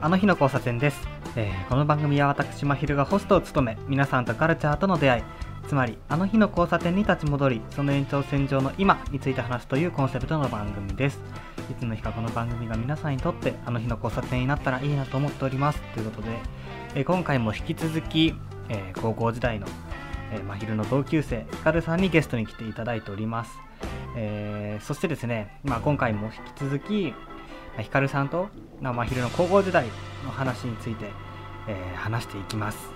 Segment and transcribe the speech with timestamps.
[0.00, 5.22] あの日の交差点です、えーこの番組は私まひるがホストを務め皆さんとカルチャーとの出会い
[5.66, 11.18] つまりあの日の交差点に立ち戻りその延長線上の今について話すというコンセプトの番組です。
[11.70, 15.80] いつの日かこの番組が皆さんにとってあの日の交差点になったらいいなと思っております。
[15.94, 16.38] ということで、
[16.94, 18.34] えー今回も引き続き、
[18.68, 19.66] えー高校時代の、
[20.32, 23.58] えー、まひるの同級生ヒカルさんにゲストに来ていただいております、
[24.14, 27.12] えーそしてですね、まあ、今回も引き続き
[27.74, 28.48] まあヒカルさんと
[28.80, 29.86] まあまひるの高校時代
[30.24, 31.06] の話について、
[31.68, 32.93] えー話していきます。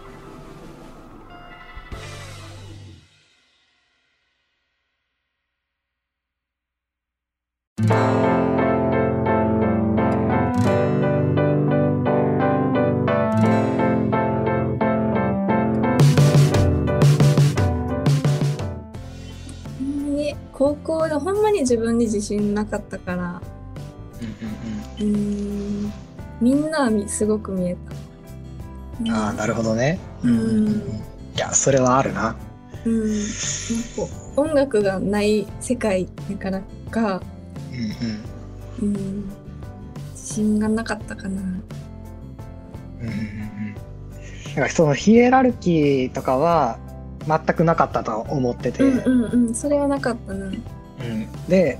[20.58, 23.40] 高校でほんまに自分に自信なかったから
[24.98, 25.92] うーん
[26.40, 27.76] みんなはみすごく見え
[29.06, 29.14] た。
[29.14, 29.98] ああ、なるほどね。
[30.24, 30.68] うん
[31.36, 32.36] いや、それはあるな。
[32.84, 33.32] うん、なんか
[34.36, 37.22] 音楽がない世界だからか、
[38.80, 38.94] うんうん。
[38.94, 39.24] うん、
[40.12, 41.28] 自信がなかったかな。
[41.28, 41.54] うんうんうん
[43.02, 43.74] うん。
[44.56, 46.78] なんかそのヒエラルキーとかは
[47.28, 50.46] 全くなかったと思ってて、うんうんうん、それはなかったな。
[50.46, 50.56] うん。
[51.48, 51.78] で、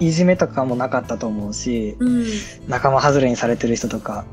[0.00, 2.24] いいじめとかもなかったと思うし、うん、
[2.68, 4.24] 仲間外れにされてる人とか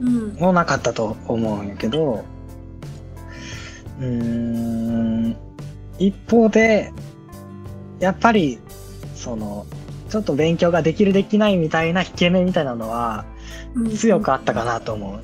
[0.00, 2.24] うん、もなかったと思うんやけど、
[4.00, 5.36] うーん、
[5.98, 6.92] 一方で、
[7.98, 8.58] やっぱり、
[9.14, 9.66] その、
[10.08, 13.24] ちょっと勉強ができるできないみたいな引け目みたいなのは
[13.76, 15.14] うん強くあったかなと思う。
[15.14, 15.20] あっ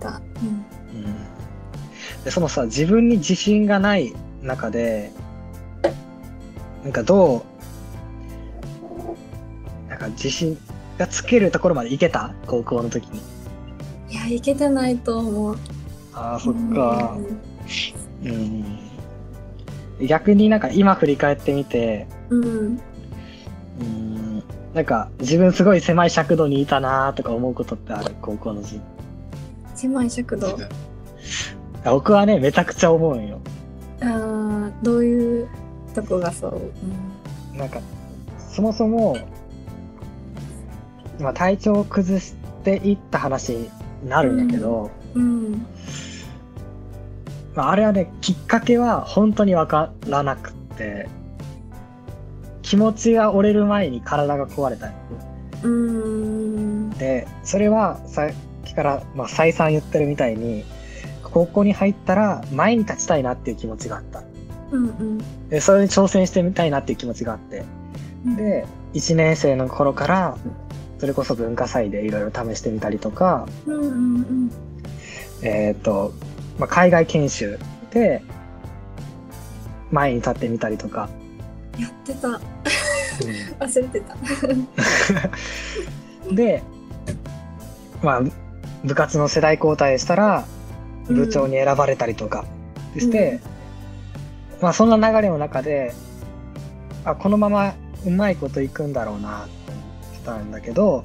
[0.00, 0.22] たあった。
[0.40, 0.63] うんうん
[2.24, 5.10] でそのさ自分に自信がない中で
[6.82, 7.44] なんかど
[9.86, 10.58] うなんか自信
[10.98, 12.34] がつけるところまでいけた？
[12.46, 13.20] 高校の時に
[14.10, 15.56] いや、いけてないと思う。
[16.12, 17.16] ああそっか
[18.24, 18.78] うん
[20.06, 22.44] 逆になんか今振り返ってみてうん。
[22.44, 22.78] うん。
[23.80, 24.42] うん
[24.74, 28.14] なんか自分すごい狭い尺度にいたなとか思うことってある？
[28.20, 28.80] 高校の時
[29.74, 30.58] 狭い尺度？
[31.84, 33.40] 僕はねめちゃくちゃ思うんよ
[34.00, 35.48] ああ、どういう
[35.94, 36.56] とこがそう？
[36.56, 37.78] うんなんか、
[38.50, 39.16] そもそも、
[41.20, 42.34] まあ、体調を崩し
[42.64, 43.70] ていった話に
[44.08, 45.64] なるんだけど、うん。
[47.54, 51.08] まあ、あれはね、きっかけは本当にわからなくって、
[52.62, 54.88] 気持ちが折れる前に体が壊れた。
[54.88, 56.90] うーん。
[56.90, 58.30] で、それはさっ
[58.64, 60.64] きから、まあ、再三言ってるみたいに、
[61.34, 64.22] 高校に入ったら前に立ちたいなっていう気持ちがあった。
[64.70, 65.48] うんうん。
[65.48, 67.64] で、それに挑戦してみたいなっていう気持ちがあって。
[68.36, 70.38] で、1年生の頃から、
[70.98, 73.88] それこそ文化祭でいろいろ試してみたりとか、うんうんう
[74.20, 74.50] ん。
[75.42, 76.12] えっ、と、
[76.56, 77.58] まあ、海外研修
[77.90, 78.22] で
[79.90, 81.08] 前に立ってみたりとか、
[81.80, 82.28] やってた。
[83.58, 84.16] 忘れてた。
[86.32, 86.62] で、
[88.04, 88.22] まあ、
[88.84, 90.44] 部活の世代交代したら
[91.08, 92.44] 部長に選ばれたりとか
[92.98, 93.40] して、
[94.60, 95.92] まあそんな流れの中で
[97.04, 97.74] あこのまま
[98.06, 101.04] うまいこといくんだろうなって思ってたんだけど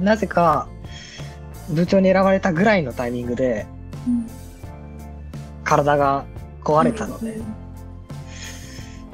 [0.00, 0.68] なぜか
[1.70, 3.66] 部長に選ばれたぐらいのタイミングで
[4.06, 4.26] うん。
[5.64, 6.24] 体が
[6.62, 7.40] 壊れたので、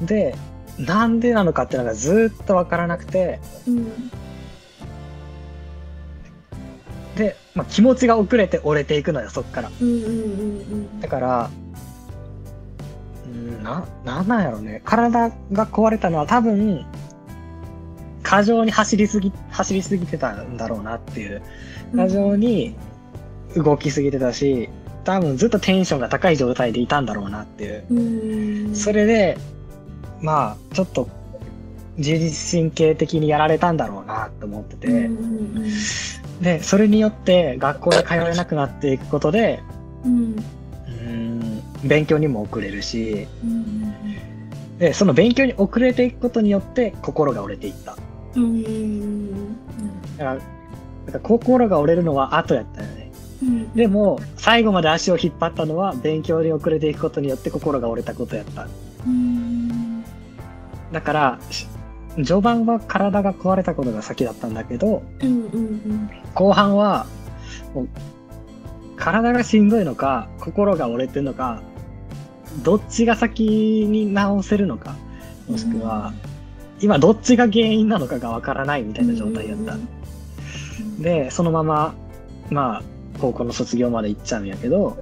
[0.02, 0.34] で
[0.78, 4.10] なんでなのかっていうのがずっとわからなくてうん。
[7.18, 9.70] で、まあ、気持ちが遅れて折れていくのよそっから。
[9.80, 11.50] うんうんうんだから
[13.26, 14.80] うんななんなんやろね。
[14.84, 16.86] 体が壊れたのは多分
[18.22, 21.42] 過剰に走りすぎ走りすぎてたんだろうなっていう。
[21.92, 21.98] うん。
[21.98, 22.76] 過剰に
[23.56, 24.68] 動きすぎてたし
[25.04, 27.84] 多分ずっとテンションが高い状態でいたんだろうなっていう。
[27.90, 28.76] うん。
[28.76, 29.36] それで
[30.20, 31.08] まあちょっと
[31.98, 35.10] 自律神経的にやられたんだろうなと思ってて、
[36.40, 39.60] でそれによって学校に通えなくなっていくことで
[40.04, 40.36] うん。
[40.88, 43.94] うん勉強にも遅れるしうん
[44.78, 47.96] でその勉強に遅れていくことによって心が折れていった
[48.34, 49.56] うんうん。
[50.16, 50.44] からだか
[51.12, 53.12] ら心が折れるのは後やったよね
[53.42, 53.72] うん。
[53.74, 58.68] でも最後まで足を引っ張ったのは勉強に遅れていくことによって心が折れたことやった。
[60.92, 61.38] だから
[62.24, 67.06] 序盤は体が壊れたことが先だったんだけどうんうん後半は
[68.96, 71.62] 体がしんどいのか心が折れてるのか
[72.62, 74.96] どっちが先に直せるのか、
[75.48, 76.14] もしくは、
[76.80, 79.76] 今どっちが原因なのかがわからないみたいな状態だった。
[80.98, 81.94] で、そのまま、
[82.50, 82.82] まあ、
[83.20, 84.96] 高校の卒業まで行っちゃうんやけど、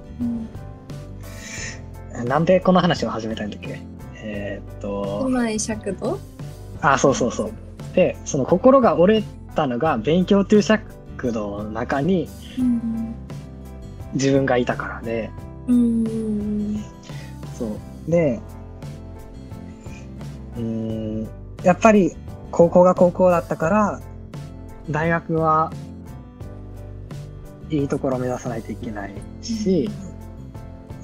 [2.25, 3.81] なんでこの話を始めたんだっけ？
[4.15, 6.19] えーっと、うまい尺度？
[6.81, 7.51] あ、そうそうそう。
[7.95, 9.23] で、その心が折れ
[9.55, 12.29] たのが勉強という尺度の中に
[12.59, 13.15] うん
[14.13, 15.29] 自分がいたからで、
[15.67, 16.83] うん
[17.57, 18.11] そう。
[18.11, 18.39] で、
[20.55, 21.27] うーん、
[21.63, 22.15] やっぱり
[22.51, 24.01] 高校が高校だったから、
[24.89, 25.71] 大学は
[27.69, 29.89] いいところを目指さないといけないし、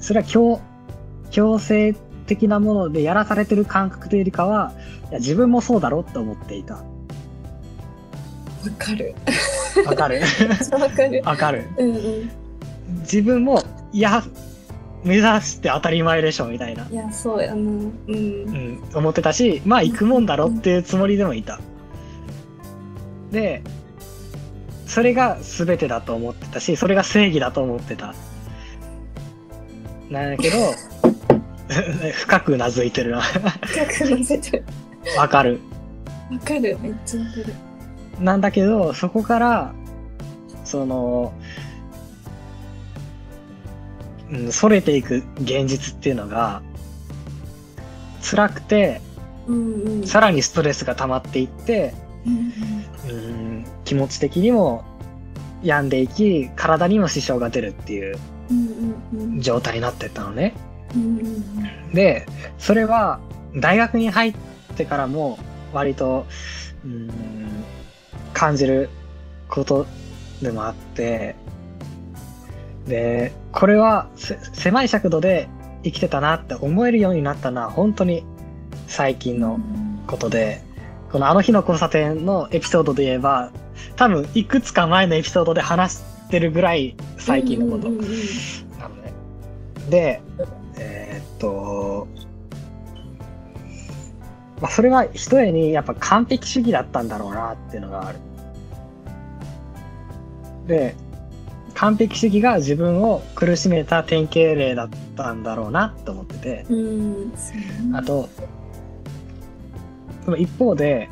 [0.00, 0.60] それは強、
[1.30, 1.94] 強制
[2.26, 4.72] 的なものでやらされてる感覚というよりかは、
[5.10, 6.74] いや自分もそうだろうって思っていた。
[6.74, 6.82] わ
[8.78, 9.14] かる
[9.86, 10.20] わかる
[10.70, 11.64] わかるわかる。
[11.76, 12.44] うんうん
[13.00, 13.62] 自分も、
[13.92, 14.22] いや、
[15.04, 16.86] 目指して当たり前でしょ、みたいな。
[16.90, 21.60] いやそうやなうんうん、思ってたし、まあ行くもんだろっていうつもりでもいた。
[23.30, 23.62] で、
[24.86, 28.14] それが全てだと思ってたし、それが正義だと思ってた。
[30.10, 30.56] なんだけど、
[32.14, 33.20] 深くうなずいてるな。
[33.22, 34.64] 深くなせてる
[35.16, 35.60] わかる。
[36.30, 37.54] わかるめっちゃわかる
[38.20, 39.74] なんだけど、そこから、
[40.64, 41.32] その、
[44.30, 46.62] うん、それていく現実っていうのが、
[48.22, 49.00] 辛くて、
[49.46, 51.94] うんうんさらにストレスが溜まっていって、
[52.26, 52.52] うん
[53.10, 54.82] うん気持ち的にも
[55.62, 58.18] 病んでいき体にも支障が出るっていう
[58.50, 60.54] うんうんうん状態になってったのね。
[60.56, 60.73] うんうん
[61.92, 62.26] で
[62.58, 63.20] それは
[63.56, 64.34] 大学に入っ
[64.76, 65.38] てからも
[65.72, 66.26] 割と
[66.84, 67.10] うん
[68.32, 68.88] 感じる
[69.48, 69.86] こと
[70.42, 71.36] でもあって
[72.86, 75.48] でこれはせ狭い尺度で
[75.84, 78.24] 生きてたなって思えるようになったのは本当に
[78.86, 79.58] 最近の
[80.06, 80.62] ことで、
[81.10, 83.50] このあの日の交差点のエピソードで言えば、
[83.96, 89.12] 多分いくつか前のエピソードで話してるぐらい最近のことなのね。
[89.90, 90.22] で、
[91.44, 92.08] と、
[94.60, 98.18] まあ、それは一重にやっぱ完璧主義だったんだろうなっていうのがある。
[100.66, 100.94] で、
[101.74, 106.66] 完璧主義が自分を苦しめた典型例だったんだろうなって思ってて、
[107.92, 108.28] あと、
[110.24, 111.10] でも一方で、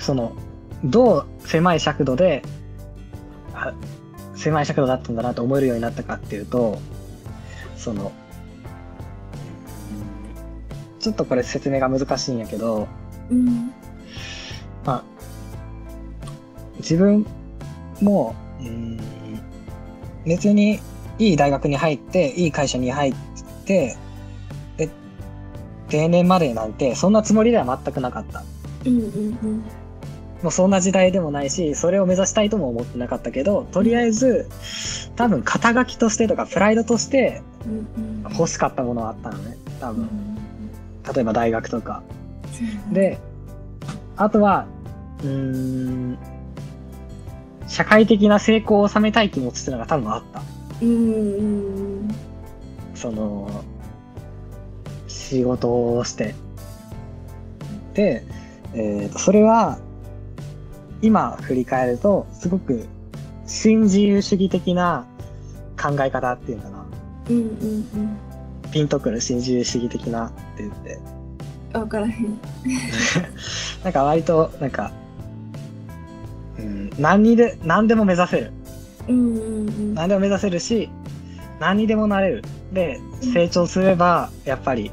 [0.00, 0.32] その、
[0.82, 2.42] どう狭い尺度で、
[3.54, 3.74] あ
[4.34, 6.78] 狭い尺度だったんだなと思えるようになったかっていうと、
[7.76, 8.10] その、
[11.00, 12.86] ちょっとこれ説明が難しいんやけど、
[13.30, 13.72] うん
[14.84, 15.04] まあ、
[16.78, 17.26] 自分
[18.00, 19.00] も、うん
[20.26, 20.80] 別に
[21.18, 23.14] いい大学に入って、いい会社に入っ
[23.64, 23.96] て、
[24.76, 24.90] で、
[25.88, 28.44] 定年までなんて、そんなつもりでは全くなかった。
[28.84, 29.64] うんうん
[30.42, 34.48] もうそんな時代でもないし、それを目指したいとも思ってなかったけど、とりあえず、
[35.16, 39.58] 多分肩書きとしてとか、プライドとしてうんうん欲しかったものはあったのね。
[39.80, 40.04] 多う分。
[40.04, 40.29] ん
[41.14, 42.02] 例えば大学とか。
[42.92, 43.18] で、
[44.16, 44.66] あとは、
[45.22, 46.18] うーん、
[47.66, 50.42] 社会的な成功を収めたい気持ちっていうのが多分あった。
[50.82, 51.42] うんう
[52.06, 52.08] ん
[52.94, 53.64] その、
[55.08, 56.34] 仕事をして。
[57.94, 58.24] で、
[58.74, 59.78] えーと、それは、
[61.02, 62.86] 今振り返ると、すごく
[63.46, 65.06] 新自由主義的な
[65.80, 66.86] 考え方っていうのかな。
[67.30, 68.30] うんうんうん
[68.70, 70.30] ピンとくる新自由主義的な
[70.68, 71.20] って言って。
[71.72, 72.40] 分からへん
[73.84, 74.90] なんか割と、なんか、
[76.58, 78.52] うん、何にで、何でも目指せる。
[79.08, 80.90] うんうんうん何でも目指せるし、
[81.60, 82.44] 何にでもなれる。
[82.72, 83.00] で、
[83.32, 84.90] 成長すれば、やっぱり、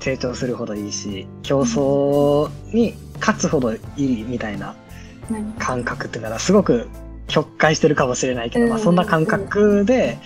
[0.00, 4.74] 成長するほどいいし、競争に勝つほどいいみたいな
[5.30, 6.88] 何感覚っていうのは、すごく
[7.28, 10.18] 曲解してるかもしれないけど、まあうんそんな感覚で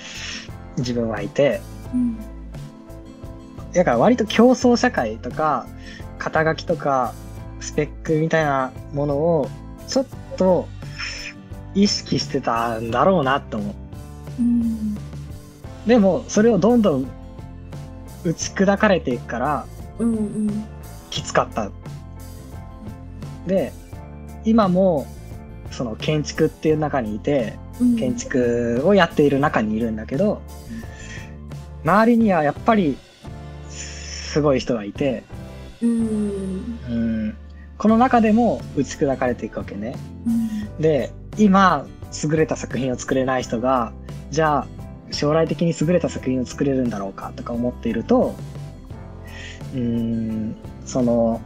[0.78, 1.61] 自分はいて、
[1.94, 2.16] うん
[3.76, 5.66] だから割と競争社会とか、
[6.18, 7.12] 肩書きとか、
[7.61, 9.50] スペックみたいなものを、
[9.87, 10.06] ちょっ
[10.37, 10.66] と
[11.75, 13.75] 意識してたんだろうなって思う。
[14.40, 14.97] うん
[15.87, 17.06] でも、それをどんどん
[18.25, 19.66] 打ち砕かれていくから、
[19.99, 20.64] うんうん
[21.11, 21.71] きつかった。
[23.47, 23.73] で、
[24.45, 25.06] 今も、
[25.71, 30.40] その建築っていう中にいて、うん建築をやっている中にいるんだけど、
[31.85, 32.97] 周りにはやっぱり、
[34.37, 35.25] すごい人がいて、
[35.81, 37.37] うんうん、
[37.78, 39.97] この中でも打ち砕かれていくわけね。
[40.26, 41.87] うんで、今、
[42.23, 43.95] 優れた作品を作れない人が、
[44.31, 44.66] じゃあ、
[45.11, 48.35] 将来的に優れた作品を作れるんだろうかとか思っていると
[49.73, 51.40] うーんその、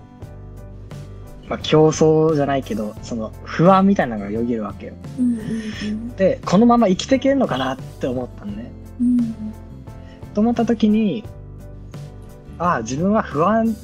[1.46, 4.94] まあ、競争じゃないけどその不安みたいなのがよぎるわけよ。
[6.16, 8.72] でこのまま生きていけるのかなって思ったのね。
[9.00, 9.34] うん
[10.34, 11.24] と思った時に
[12.60, 13.74] ああ自分は不安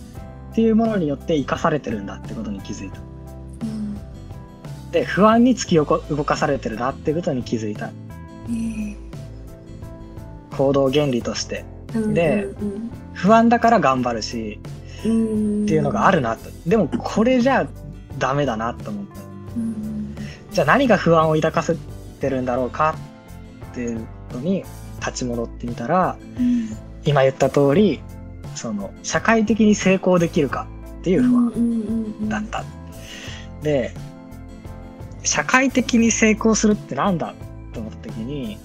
[0.52, 3.00] っていうものによって生かされてるんだってことに気づいた。
[3.00, 3.96] うん
[4.92, 7.88] で不安に突き動か動かされてるなってことに気づいた。
[7.88, 8.96] え
[10.56, 11.64] 行動原理として。
[11.92, 14.60] ーでうん不安だから頑張るし
[15.04, 16.50] うんっていうのがあるなと。
[16.66, 17.66] でもこれじゃ
[18.18, 19.20] ダメだなと思った。
[19.56, 20.14] うん
[20.52, 21.76] じゃあ何が不安を抱かせ
[22.20, 22.94] てるんだろうか
[23.72, 24.64] っていうのに
[25.00, 28.00] 立ち戻ってみたらうん今言った通り
[28.56, 30.66] その社会的に成功できるか
[31.00, 31.52] っていう不安
[32.28, 32.64] 安だった。
[33.62, 33.94] で
[35.22, 37.34] 社会的に成功するってなんだ
[37.72, 38.58] と思った時に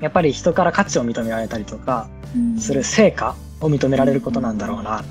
[0.00, 2.08] やっぱり人から価値を認められたりとか
[2.58, 5.04] する成果を認められることなんだろうな。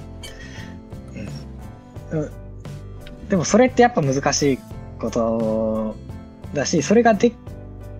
[2.12, 2.20] うん。
[2.20, 2.32] うん。
[3.30, 4.60] でもそれってやっぱ難しい
[5.00, 5.96] こと
[6.54, 7.34] だしそれがで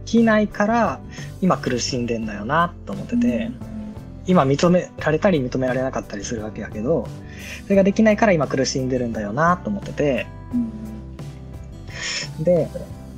[0.06, 1.00] きないから
[1.42, 3.52] 今苦しんでんだよなと思ってて、
[4.28, 7.08] 今認められたり認められなかったりするわけやけど
[7.64, 10.28] それができないから今苦しんでるんだよなと思ってて。
[12.40, 12.70] で、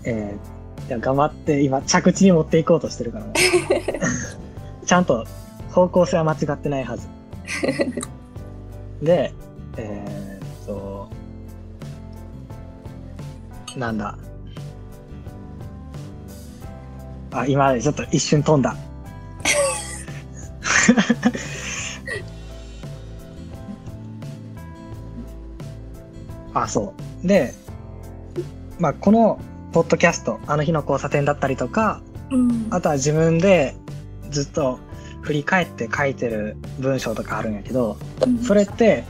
[0.03, 3.25] えーいや頑張って今着地に持っていこうとしてるから。
[4.85, 5.25] ちゃんと
[5.69, 7.07] 方向性は間違ってないはず。
[9.03, 9.33] で
[9.75, 11.09] えーっと
[13.75, 14.17] なんだ。
[17.31, 18.75] あ今ちょっと一瞬飛んだ
[26.53, 27.27] あそう。
[27.27, 27.53] で
[28.79, 29.39] まあこの
[29.73, 32.01] ポッドキャストあの日の交差点だったりとか
[32.31, 32.67] うん。
[32.69, 33.75] あとは自分で
[34.29, 34.79] ずっと
[35.21, 37.97] 振り返って書いてる文章とかあるんやけど
[38.45, 39.03] それって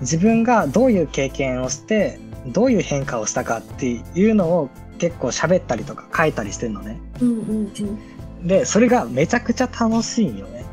[0.00, 7.00] 自分がどういう経験をしてどういう変化をしたかっていうのを結構喋ったりとか書いたりしてるのね。
[7.20, 7.72] うんうん
[8.42, 10.64] でそれがめちゃくちゃ楽しいんよね。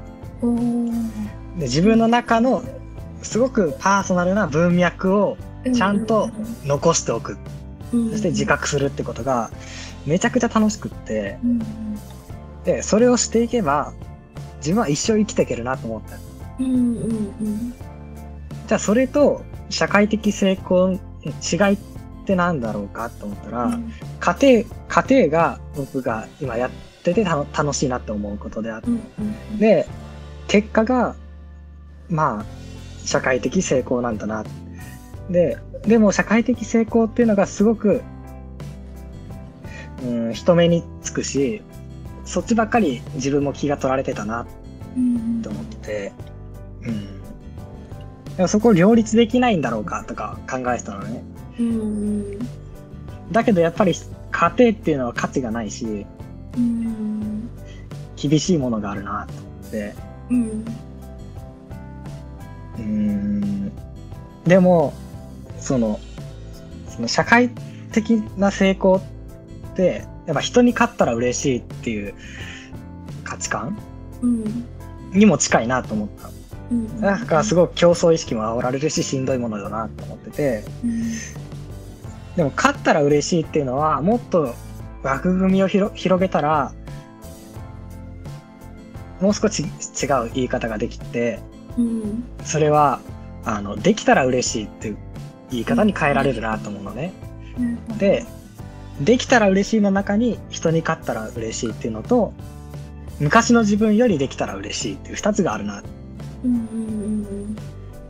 [0.41, 1.11] うん
[1.57, 2.63] で自分の中の
[3.21, 5.37] すごくパーソナルな文脈を
[5.73, 6.29] ちゃんと
[6.65, 7.37] 残しておく。
[7.91, 9.51] そそして自覚するってことが
[10.07, 11.37] めちゃくちゃ楽しくって。
[11.43, 11.59] うん。
[12.63, 13.93] でそれをしていけば
[14.57, 16.17] 自分は一生生きていけるなと思った。
[16.59, 17.73] うんうん
[18.67, 21.77] じゃあそれと社会的成功の違いっ
[22.25, 23.79] てなんだろうかと思ったら、
[24.19, 26.69] 家庭家庭が僕が今やっ
[27.01, 28.87] てて楽しいなって思うことであって。
[28.87, 29.01] うん
[29.51, 29.87] うんで
[30.45, 31.15] 結果が
[32.09, 32.45] まあ
[33.05, 34.43] 社会的成功なんだな。
[35.29, 35.57] で
[35.87, 38.03] でも社会的成功っていうのがすごく、
[40.03, 41.63] うん、人目につくし
[42.25, 44.45] そっちばっかり自分も気が取られてたな。
[44.95, 46.11] うんと思ってて、
[46.83, 47.21] うん、
[48.35, 51.23] でもそこを両立できないんだろうかとか考えてたのね。
[51.59, 52.39] うん。
[53.31, 53.93] だけどやっぱり
[54.33, 56.05] 家庭っていうのは価値がないし
[56.57, 57.49] うん
[58.17, 59.95] 厳しいものがあるなと思って。
[60.29, 60.65] うん。
[62.75, 63.71] うん
[64.45, 64.93] でも
[65.59, 65.99] その
[66.89, 67.49] その社会
[67.91, 69.01] 的な成功っ
[69.75, 72.15] てやっぱ人に勝ったら嬉しいっていう
[73.23, 73.77] 価値観
[74.21, 74.65] うん
[75.11, 76.29] にも近いなと思った。
[76.71, 77.01] うん。
[77.01, 79.25] だからすごく競争意識も煽られるししん。
[79.25, 81.03] どいものだなと思っててうん。
[82.35, 84.55] でも勝ったら嬉しいっていうのはもっと
[85.03, 86.73] 枠組みを広広げたら
[89.21, 89.65] もう少し違
[90.25, 91.39] う言い方ができて
[91.77, 92.99] うんそれは
[93.45, 94.97] あのできたら嬉しいっていう
[95.51, 97.13] 言い方に変えられるなと思うのね。
[97.97, 98.25] で
[98.99, 102.33] できたら嬉しいの中に人に勝ったら嬉しいっていうのと
[103.19, 105.83] 昔の自分よりできたら嬉しいっていう2つがあるな。
[106.43, 107.57] うんうん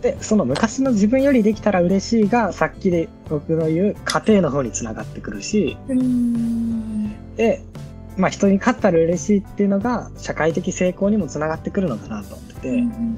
[0.04, 5.78] でその昔の自分よりできたら嬉しいがさっきで僕の言う家庭の方につながってくるし
[7.38, 7.64] で、
[8.18, 12.70] まあ、人に勝ったら嬉しいっていうのが社会的成功にもつながってくるのかなと思ってて。
[12.70, 13.18] うん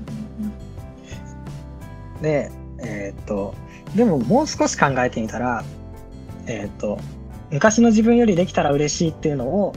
[2.21, 3.53] で、えーっと、
[3.95, 5.63] でももう少し考えてみたら、
[6.47, 6.99] えーっと、
[7.51, 9.73] 昔の自分よりできたら嬉しいっていうのを、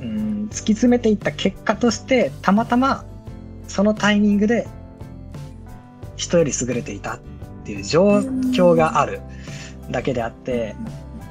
[0.00, 3.04] うん、突き詰めていった結果として、たまたま
[3.68, 4.66] そのタイミングで
[6.16, 7.18] 人より優れていたっ
[7.64, 8.18] ていう状
[8.52, 9.20] 況がある
[9.90, 10.74] だけであって、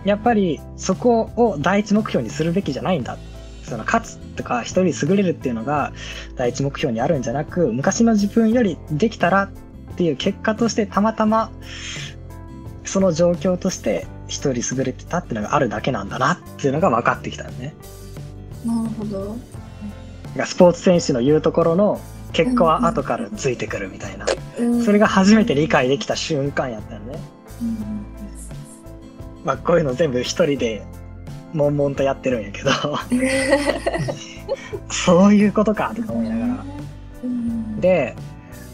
[0.05, 3.17] やっぱりそこを第一目標にするべきじゃないんだ。
[3.63, 5.91] その勝つとか人より優れるっていうのが
[6.37, 9.49] 第一目標にあるんじゃなく昔の自分よりできたらっ
[9.97, 11.51] ていう結果としてたまたま
[12.85, 17.75] その状況として一人優れてたっていうのがあるだけなんだなっていうのが分かってきたよね。
[18.65, 19.35] なるほど。
[20.45, 21.99] スポーツ選手の言うところの
[22.33, 24.25] 結果は後からついてくるみたいな。
[24.59, 27.19] うんそれが初めて理解できた瞬間やったよね。
[27.61, 28.05] うん
[29.45, 30.83] まあこういうの全部一人で
[31.53, 32.71] 悶々とやってるんやけど、
[34.89, 36.65] そういうことかとか思いながら。
[37.23, 38.15] うんで、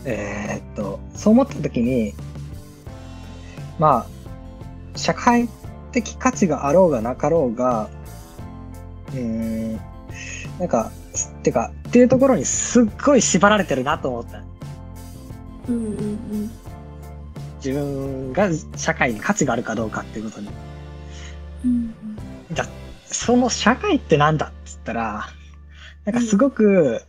[0.05, 2.13] えーっと、そう思った時に、
[3.79, 5.49] まあ、社会
[5.91, 7.89] 的価値があろうがなかろうが、
[9.09, 9.73] うーん、
[10.59, 10.91] なんか、
[11.43, 14.43] てか、っていうところにすっごい縛られてるなと思った。
[15.69, 16.51] うんうんうん
[17.63, 20.49] 自分が社会に価値があるかどうかっていうことに。
[21.63, 21.95] うん
[22.51, 22.67] じゃあ
[23.05, 25.27] その社会ってなんだっつったら、
[26.03, 27.03] なんかすごく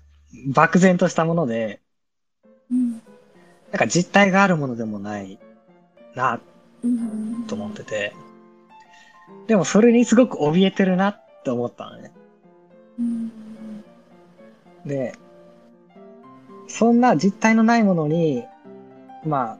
[0.46, 1.80] 漠然としたもので、
[2.70, 3.00] うんなん
[3.78, 5.40] か実体があるものでもない
[6.14, 6.38] な
[6.84, 8.14] うんと思ってて、
[9.48, 12.12] でもそれにすごく怯えてるなって思ったのね。
[13.00, 13.32] うん
[14.86, 15.14] で、
[16.68, 18.44] そんな実体のないものに、
[19.24, 19.58] まあ、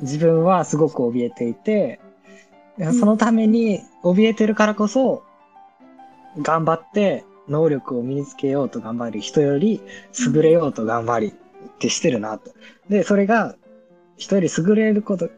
[0.00, 2.00] 自分はすごく怯えていて、
[2.80, 5.22] んそのために怯えてるからこそ、
[6.40, 9.82] 頑張って能力を身につけようと頑張り、人より
[10.26, 12.52] 優れようと頑張りってしてるなと。
[12.88, 13.54] で、それが
[14.16, 15.30] 人より優れること、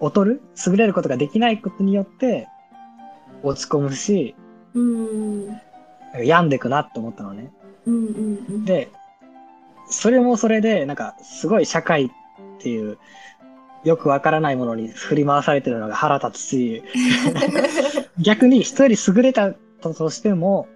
[0.00, 2.48] 劣る優れることができないことによって
[3.42, 4.34] 落ち込むし、
[4.74, 5.69] うん
[6.18, 7.52] 病んでくなって思ったのね。
[7.86, 7.98] うんう
[8.52, 8.90] んで、
[9.88, 12.10] それもそれで、なんか、すごい社会っ
[12.58, 12.98] ていう、
[13.84, 16.82] よくわからないものに振り回されてるのが腹立つし、
[18.20, 20.68] 逆に人より優れたとしても、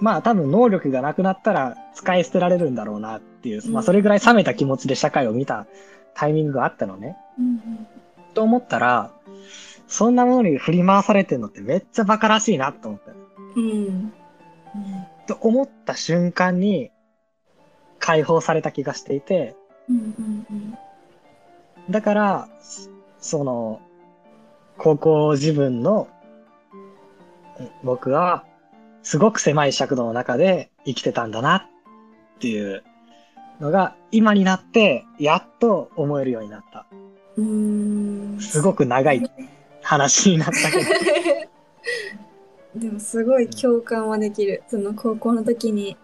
[0.00, 5.66] まあ多分能力がなくなったら使い捨てられるんだろうなっていう、まあそれぐらい冷めた気持ちで社会を見た
[6.14, 7.16] タイミングがあったのね。
[7.38, 7.86] うん
[8.34, 9.12] と思ったら、
[9.86, 13.12] そんなものに振り回されてるのってめっちゃバカらしいなと思った。
[13.56, 14.12] うん。
[15.26, 16.90] と思った瞬間に
[17.98, 19.56] 解放された気がしていて、
[21.90, 22.48] だから、
[23.18, 23.80] その、
[24.76, 26.08] 高校自分の、
[27.82, 28.44] 僕は、
[29.02, 31.30] すごく狭い尺度の中で生きてたん。
[31.30, 31.62] だなっ
[32.40, 32.82] ていう
[33.60, 36.86] のが、今になって、やっと思えるようになった。
[37.36, 38.38] うん。
[38.40, 39.22] すごく長い
[39.82, 40.84] 話になったけど。
[42.74, 44.62] でもすごい共感はできる。
[44.68, 45.96] その高校の時に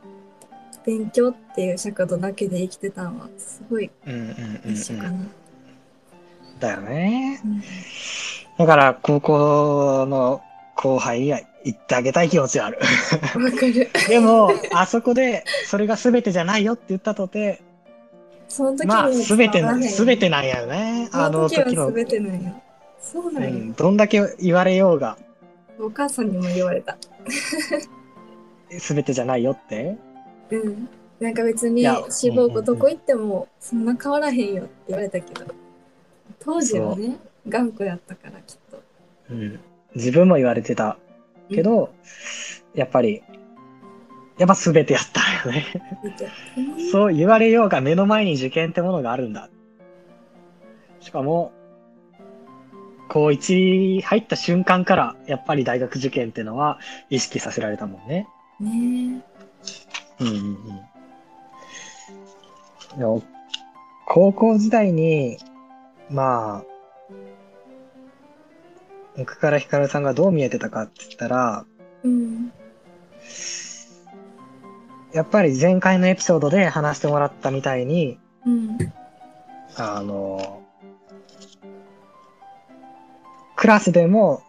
[0.85, 4.73] 勉強っていう尺度だけで生きてたのはすごいうんうんうん、うん。
[4.73, 5.27] 一緒かな。
[6.61, 7.41] だよね。
[7.45, 7.63] うん
[8.61, 10.43] だから、高校の
[10.75, 12.79] 後輩には言ってあげたい気持ちはある。
[13.43, 13.89] わかる。
[14.07, 17.63] でも、あそこで、それが全てじゃないよって言ったとて、
[18.49, 21.09] その時まあ、にすべてな、すべてななんやよね。
[21.11, 22.63] ああの時のてなんよ。
[23.01, 23.49] そうなんよ。
[23.49, 25.17] うん、どんだけ言われようが、
[25.83, 26.97] お母さんにも言われた。
[28.79, 29.97] すべてじゃないよって？
[30.51, 30.89] うん。
[31.19, 35.45] なんか別に志望校どこ行ってもそんな変わらへんよって言われたけど、
[36.39, 38.83] 当時はね、頑固やったからきっと。
[39.31, 39.61] うん。
[39.95, 40.97] 自分も言われてた
[41.51, 41.93] けど、
[42.75, 43.23] やっぱり、
[44.39, 45.67] やっぱすべてやったよね。
[46.91, 49.51] そう言われようが目の前に受験ってものがあるんだ。
[51.01, 51.53] しかも、
[53.11, 56.79] 高一入った瞬間から、やっぱり大学受験ってのは
[57.11, 58.29] 意識させられたもんね。
[58.61, 59.25] ね
[60.21, 60.37] うんうんう
[62.95, 62.99] ん。
[62.99, 63.23] でも、
[64.07, 65.39] 高校時代に、
[66.09, 66.65] まあ、
[69.17, 71.65] 僕からヒカルさんがどう見えてたかって言ったら、
[72.05, 72.09] え。
[72.09, 72.53] うん。
[75.13, 78.79] やっぱり前回のエピソードで話してもらったみたいに、うん。
[79.77, 80.63] あの、
[83.61, 84.43] クラスでも、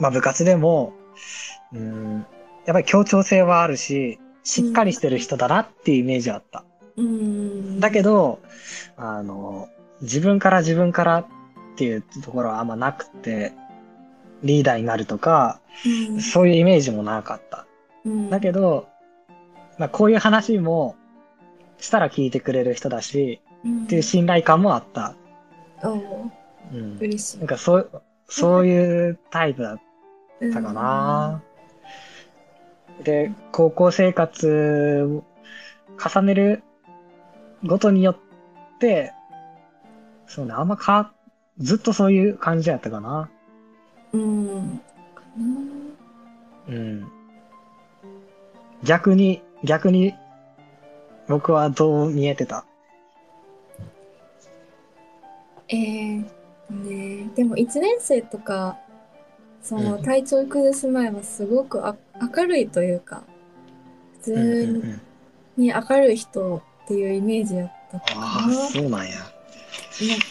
[0.00, 0.94] まあ部活でも、
[1.70, 2.26] うん、
[2.64, 6.64] やっぱり協調性はあるし、しっかりしてる人だなっていうイメージはあった。
[6.96, 7.78] うん。
[7.78, 8.40] だけど、
[8.96, 9.68] あの、
[10.00, 11.26] 自分から自分からっ
[11.76, 13.52] ていうところはあんまなくて、
[14.42, 17.66] リーダーになるとか、うん、そういうイメージもなかった。
[18.06, 18.88] うん、だけど、
[19.76, 20.96] まあこういう話も
[21.76, 25.14] したら聞いてくれる人だし、うん、っていう信頼感もあった。
[26.72, 26.96] うん。
[26.98, 27.46] 嬉しいなん。
[27.46, 29.80] かそう、そういうタイプだっ
[30.52, 31.42] たかな。
[33.02, 35.22] で、高校生活
[35.98, 36.62] 重ねる
[37.64, 38.16] ごとによっ
[38.78, 39.12] て、
[40.26, 41.12] そうね、あんまか、
[41.58, 43.30] ずっとそういう感じやったかな。
[44.12, 44.80] うん。
[46.68, 47.10] うん。
[48.84, 50.14] 逆に、逆に、
[51.28, 52.64] 僕はどう見えてた？
[55.68, 56.24] えー、
[56.70, 57.28] ね。
[57.34, 58.78] でも1年生とか
[59.62, 60.02] そのうん。
[60.02, 61.96] 体調崩す前はすごくあ
[62.34, 63.22] 明るいというか
[64.22, 65.00] 普通ん
[65.56, 68.54] に明るい人っていうイメージやったかああな。
[68.68, 69.14] そうなんや。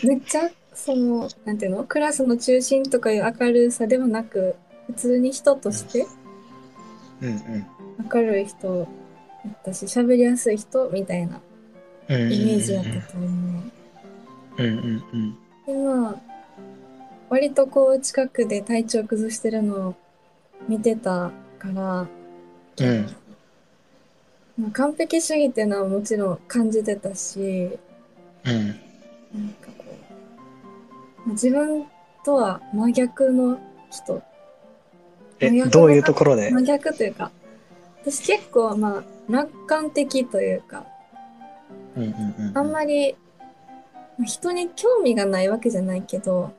[0.03, 1.83] めっちゃそのなんていうの？
[1.83, 6.05] クラスの中心とかいう明るさではなく普通に人として
[7.19, 8.85] 明るい人だ
[9.49, 11.41] ったし喋りやすい人みたいな
[12.09, 13.29] イメイメージやったと思う。
[14.57, 15.37] うんうんうん。
[15.65, 16.15] でまあ
[17.29, 19.95] 割とこう近くで体調崩してるのを
[20.67, 22.07] 見てたから、
[22.79, 23.15] うん。
[24.59, 27.39] まあ、完璧主義っていうのはもちろん感じてたし
[28.45, 28.67] うん。
[28.67, 28.77] なん
[29.61, 29.83] かこ
[31.25, 31.85] うまあ自分
[32.25, 33.59] とは真逆の
[33.91, 34.21] 人。
[35.39, 36.49] えどういうところで？
[36.49, 37.29] 真逆というか
[38.01, 40.85] 私結構まあ楽観的というか
[41.95, 42.57] うんうんうん。
[42.57, 43.15] あんまり
[44.17, 46.51] まあ人に興味がないわけじゃないけど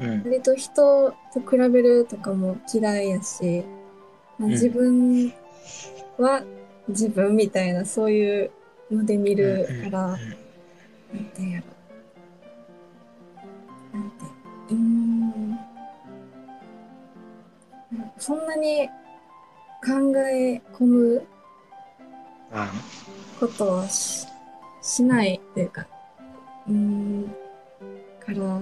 [0.00, 0.22] うん。
[0.24, 3.64] 割と人と比べるとかも嫌いやし、
[4.38, 4.52] まあうん。
[4.52, 5.32] 自分
[6.18, 6.42] は
[6.88, 8.50] 自分みたいなそういう
[8.90, 10.18] ので見るから、なん
[11.34, 11.64] てやろ。
[13.98, 14.24] なんて
[14.70, 15.58] うーん
[18.18, 21.26] そんなに考え込む
[22.52, 22.70] あ
[23.40, 24.26] ことはし
[24.82, 25.86] しないというか
[26.68, 27.34] うーん。
[28.20, 28.60] から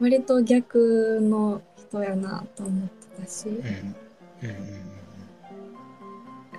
[0.00, 3.48] 割と逆の人やなと思ってたし。
[3.48, 3.56] うん。
[3.56, 4.90] うんうん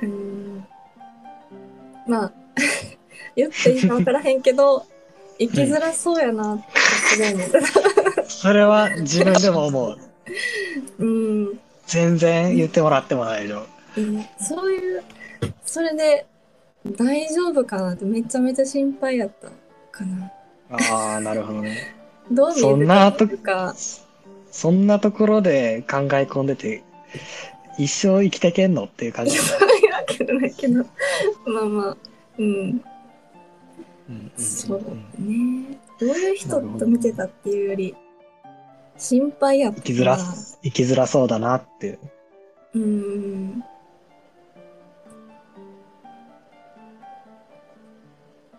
[0.02, 0.68] うーん。
[2.08, 2.32] まあ
[3.36, 4.86] 言っていいか分からへんけど
[5.40, 7.52] 生きづらそうやなってすごい思って
[8.14, 8.30] た。
[8.30, 9.98] それは自分でも思う。
[11.00, 11.60] うん。
[11.88, 14.02] 全然言ってもらっても大丈夫。
[14.02, 14.26] うん。
[14.40, 15.04] そういう
[15.66, 16.26] それで
[16.86, 19.50] 大丈夫かなってめちゃめちゃ心配やった
[19.92, 20.32] かな。
[20.70, 22.01] ああなるほどね
[22.32, 23.76] どうそんるなとか
[24.52, 26.84] そんなところで考え込んでて
[27.78, 29.38] 一生生きてけんのっていう感じ。
[29.40, 30.84] そういうわけないけど。
[31.46, 31.98] まあまあ。
[32.38, 32.46] うん。
[32.46, 32.84] うん。
[34.10, 34.32] うん。
[34.38, 34.86] そう
[35.20, 35.62] うん。
[35.64, 35.78] ね。
[36.00, 37.96] どういう人と見てたっていうより
[38.98, 40.18] 心配やった生きづら
[40.64, 42.00] 生きづらそうだなっていう。
[42.76, 43.64] うん。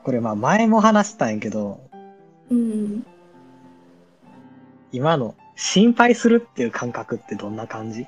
[0.03, 1.81] これまあ前も話したんやけど。
[2.51, 3.07] うん
[4.93, 8.07] 今の心配するっていう感覚ってどんな感じ？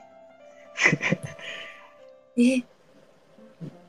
[2.37, 2.63] え。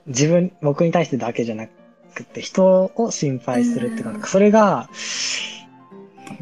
[0.07, 1.67] 自分僕に対してだけじゃな
[2.13, 4.87] くて人を心配するっていう感覚それが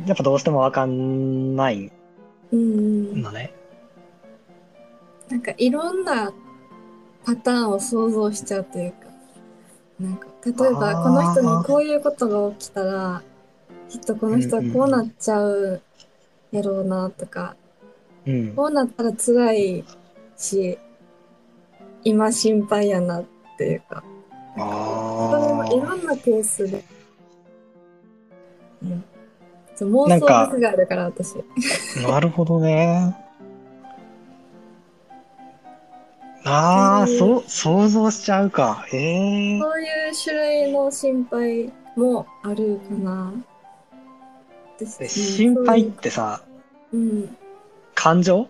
[0.06, 1.92] やっぱどうしてもわかんない。
[2.52, 3.54] うんのね。
[5.30, 6.32] なんかいろんな
[7.26, 8.98] パターンを想像しちゃうというか。
[10.00, 13.24] なんか例えばこの人にこういうことが起きたら
[13.90, 15.82] きっとこの人はこうなっちゃう
[16.54, 17.56] やろうなとか、
[18.26, 18.56] うん。
[18.56, 19.84] こうなったら辛い
[20.38, 20.78] し
[22.04, 23.26] 今心配やなっ
[23.58, 24.04] ていうか。
[24.56, 26.84] あいろんなケースで、
[28.84, 29.04] うん、
[29.74, 31.44] そう妄想力があるから私。
[32.06, 33.18] あなるほどね。
[36.46, 38.86] ああ、うんそう、想像しちゃうか。
[38.92, 39.60] へえ。
[39.60, 39.88] そういう
[40.24, 43.34] 種類の心配もあるかな。
[44.86, 46.42] 心配ってさ、
[46.92, 47.38] うん。
[47.96, 48.48] 感情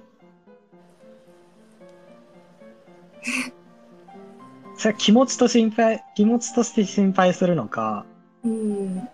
[4.77, 8.05] それは気持ちと心配、気持ちとして心配するのか、
[8.43, 9.07] うん。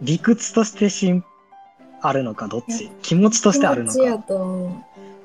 [0.00, 1.24] 理屈として心、
[2.00, 2.90] あるのか、どっち？
[3.02, 4.24] 気持ちとしてあるのか。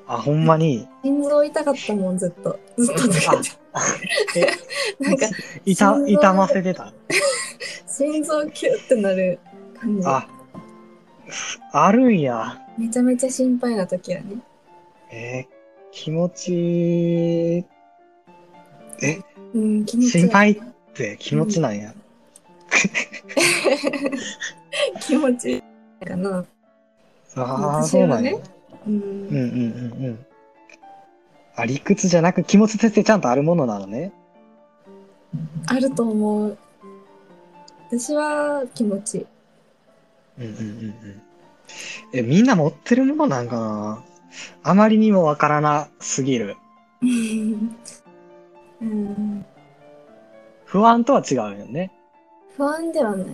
[0.06, 0.86] あ、ほんまに？
[1.02, 2.58] 心臓痛かったもん、ずっと。
[2.76, 3.02] ずっと
[5.64, 6.92] 痛、 痛ませてた？
[7.88, 9.38] 心臓キュッてなる
[9.80, 10.06] 感じ。
[10.06, 10.28] あ、
[11.72, 12.58] あるんや。
[12.76, 14.36] めちゃめちゃ心配な時やね。
[15.10, 15.58] えー
[15.90, 16.52] 気持ち、
[19.02, 19.20] え、
[19.54, 20.56] うん、気持ち心配っ
[20.94, 21.94] て気持ちなんや。
[25.00, 26.44] 気持ちいいかな。
[27.36, 28.32] ああ、ねそうなんや。
[28.34, 28.42] う。
[28.86, 29.36] うんんうんう
[30.00, 30.26] んうん。
[31.56, 34.12] あ、理屈じゃなく気持ちとしてちゃんとあるものなのね。
[35.66, 36.58] あると思う。
[37.90, 39.26] 私は気持ちいい。
[40.38, 41.22] うんうんうんうん。
[42.12, 44.04] え、みんな持ってるものなんかな？
[44.62, 46.56] あまりにもわからなすぎる。
[48.80, 49.44] うん、
[50.64, 51.90] 不安とは違うよね。
[52.56, 53.32] 不安ではないよね。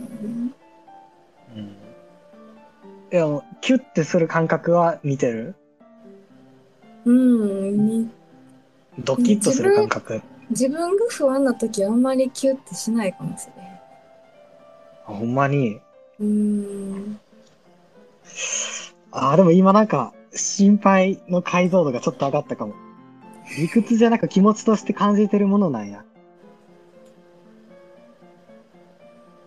[1.57, 1.77] うん。
[3.11, 5.55] でも、キュッてする感覚は似てる？
[7.05, 8.11] うん、に
[8.99, 10.23] ドキッとする感覚？
[10.51, 13.53] 自分が不安な時はあんまりキュッてしないかもしれ
[15.07, 15.81] あほんまに？
[16.23, 16.25] ん。
[16.25, 17.21] うん。
[19.11, 22.75] ああ、でも今なんか、心配の解像度がちょっと上がったかも。
[23.59, 26.05] 理屈じゃなく気持ちとして感じてるものなんや。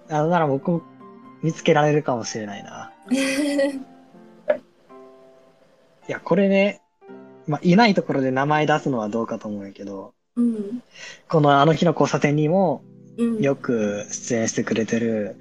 [0.10, 0.82] あなら僕も
[1.42, 2.94] 見つけられるかもしれないな。
[6.08, 6.82] いや、これね、
[7.48, 10.82] まあ、いないところで名前出すのはどうかと思うんやけど、うん。
[11.28, 12.84] このあの日の交差点にも
[13.18, 13.42] うん。
[13.42, 15.38] よく出演してくれてる、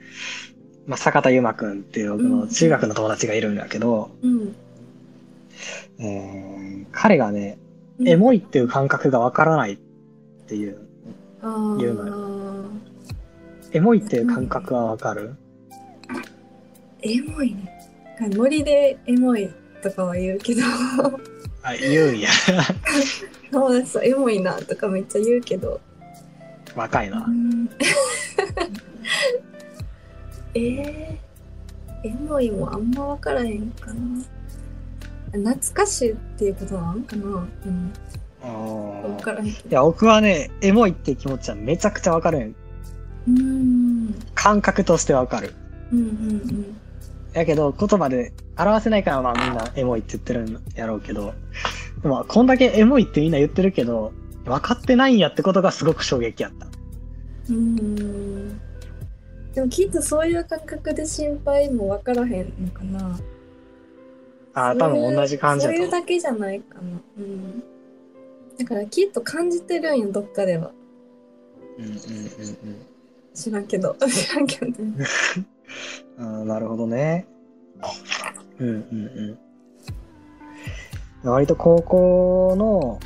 [0.86, 4.56] まあ、坂田優馬くんっていう僕の中学の友達がいるんだけど、うん。
[5.98, 7.58] えー彼がね、
[7.98, 9.76] うんエモいっていう感覚がわからないっ
[10.46, 10.78] ていう、
[11.78, 12.70] 言うの
[13.72, 15.34] エモいっていう感覚はわかる、
[17.02, 17.72] エモいね。
[18.20, 19.48] ノリでエモい
[19.82, 20.62] とかは言うけど、
[21.62, 22.28] あ、言うんや。
[23.50, 25.80] 友達とエモいなとかめっちゃ言うけど。
[26.74, 27.26] 若いな。
[30.56, 33.94] うんえー、エモいもあんま分からへんかな。
[35.32, 37.24] 懐かしいっていうことなんかな？
[37.24, 37.92] うん。
[38.42, 39.46] あ分ーからへん。
[39.48, 42.56] いや、僕はね、エモいって気持ちはめちゃくちゃわかるん。
[43.28, 44.14] うん。
[44.34, 45.54] 感覚としてわかる。
[45.92, 46.76] うんうん
[47.34, 51.34] やけど、言葉で表せないから、まあみんなエモいって言ってるんやろうけど、
[52.00, 54.14] でも、こんだけエモいってみんな言ってるけど、
[54.46, 56.66] 分かってないんやってことがすごく衝撃やった。
[57.50, 58.58] うん。
[59.56, 59.62] うん。
[59.62, 63.18] でもきっとそういう感覚で心配も分からへんのかな。
[64.54, 65.90] ああ、多分同じ感じそういうだと。
[65.92, 66.82] だけじゃないかな。
[67.18, 67.62] うん。
[68.58, 70.70] だからきっと感じてるんよ、どっかでは。
[71.78, 71.96] うんうんうん
[73.34, 73.94] 知らんけど。
[74.08, 74.72] 知らんけど。
[76.18, 77.26] あーなるほどね。
[78.58, 79.38] うんうん
[81.24, 81.30] うん。
[81.30, 82.98] 割と高校の、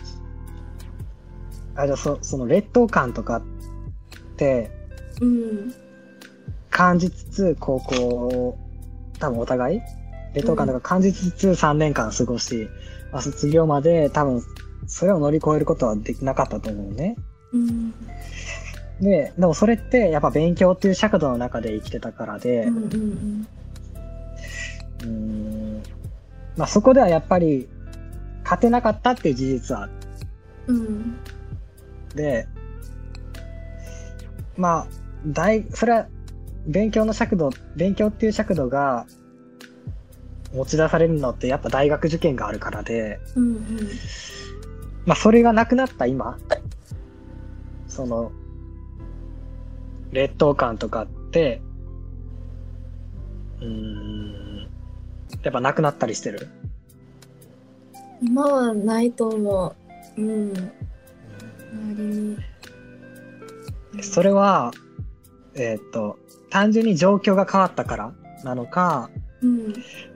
[1.75, 3.43] あ、じゃあそその劣等感とかっ
[4.37, 4.71] て
[5.21, 5.75] うん。
[6.81, 8.59] 感じつつ、高校を
[9.19, 9.81] 多分お互い
[10.33, 12.71] 劣等感とか感じつつ3年間過ごし、
[13.13, 14.43] まあ、卒業まで多分
[14.87, 17.17] それを乗り越えることはできなかったと思うね。
[17.53, 17.93] うん。
[18.99, 22.71] で、でもそれってやっぱ勉強っていう尺度の中で生きてたからで、う
[25.07, 25.83] ん
[26.57, 27.69] まあそこではやっぱり
[28.43, 29.91] 勝てなかったっていう事実は
[30.67, 30.77] うん。
[30.77, 31.21] うん。
[32.17, 32.49] て、
[34.57, 34.87] まあ、
[35.27, 36.07] 大、それは
[36.67, 39.07] 勉強の尺度、勉強っていう尺度が
[40.55, 43.65] 持ち出されるのってやっぱ大学受験があるからで、うんうん。
[45.07, 46.39] まあそれがなくなった今、
[47.89, 48.33] その、
[50.13, 51.63] 劣等感とかって、
[53.61, 54.69] うーん、
[55.43, 56.49] やっぱなくなったりしてる。
[58.23, 59.75] 今はないと思
[60.17, 60.21] う。
[60.21, 60.53] うん。
[60.53, 60.65] 周
[61.97, 62.37] りに。
[64.03, 64.73] それは、
[65.55, 66.19] えーっと、
[66.51, 68.13] 単純に状況が変わったから
[68.45, 69.11] なのか、
[69.43, 69.75] うん。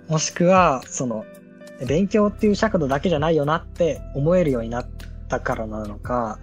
[0.08, 1.24] もしくは、その、
[1.88, 4.86] 勉強っていう尺度だけじゃないよなって思えるようになっ
[5.28, 6.38] たからなのか、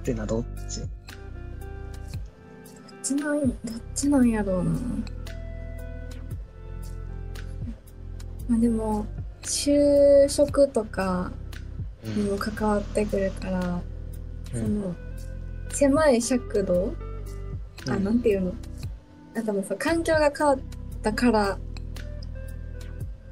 [0.00, 0.80] っていうのはどっち？
[0.80, 0.88] どっ
[3.02, 3.50] ちなん、どっ
[3.94, 4.70] ちなんやろうな。
[8.48, 9.06] まあでも、
[9.42, 11.32] 就職とか
[12.04, 13.80] にも関わってくるから、
[14.52, 14.94] その、
[15.70, 16.94] 狭い尺度
[17.88, 18.04] あ、うん。
[18.04, 18.52] なんていうの。
[19.36, 20.58] あ、多分そう、環境が変わっ
[21.02, 21.58] たから、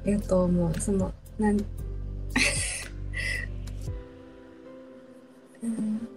[0.05, 0.73] やと思う。
[0.79, 1.57] その、なん、
[5.63, 6.07] うん。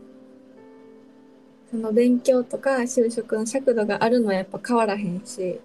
[1.71, 5.61] その勉強とか就職の尺度があるのはやっぱ変わらへんし、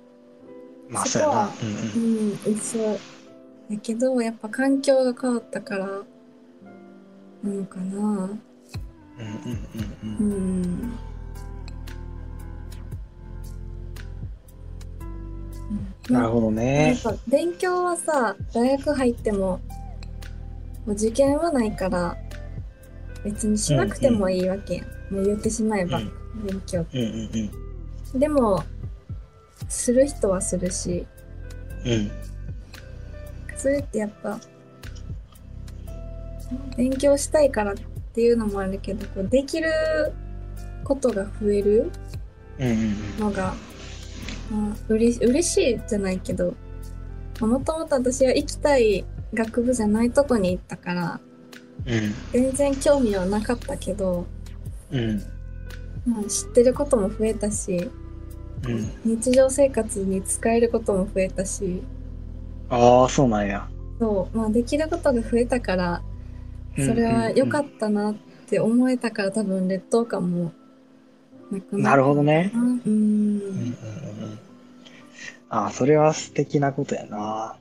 [0.90, 2.32] まあ、そこはうんうん。
[2.32, 3.00] うん、一緒
[3.70, 6.04] やけど、やっぱ環境が変わったから、な
[7.44, 7.98] のかな。
[7.98, 8.38] うんうん
[10.06, 10.94] うんううん
[16.10, 17.02] なるほどやねっ。
[17.02, 19.62] ぱ勉強はさ大学入っても
[20.86, 22.18] もう受験はないから
[23.24, 26.12] 別にしなくてもいいわけやん、もう言ってしまえば、うん
[26.48, 27.52] 勉強うんうん
[28.14, 28.20] うん。
[28.20, 28.64] でも
[29.70, 31.06] する人はするし
[31.86, 32.12] うん。
[33.56, 34.40] それってやっぱ
[36.76, 37.76] 勉強したいからっ
[38.14, 39.72] ていうのもあるけどこうできる
[40.84, 41.92] ことが増える
[42.60, 43.54] うんうんのが、
[44.54, 46.54] まあ、うれ嬉しいじゃないけど
[47.40, 51.20] もともと私は行きたい学部じゃないとこに行ったから
[51.86, 52.14] うん。
[52.32, 54.26] 全然興味はなかったけど、
[54.92, 55.22] うん。
[56.06, 57.90] まあ、知ってることも増えたし
[58.68, 58.92] うん。
[59.04, 61.82] 日常生活に使えることも増えたし
[62.70, 63.68] ああ、そうなんや。
[64.00, 66.02] そう、まあ、できることが増えたから
[66.78, 68.16] うんそれは良かったなっ
[68.48, 70.52] て思えたから多分劣等感も
[71.52, 72.52] なくなるほどね。
[72.54, 73.76] うんうんうん。
[75.54, 77.58] ああ、それは素敵なことやな。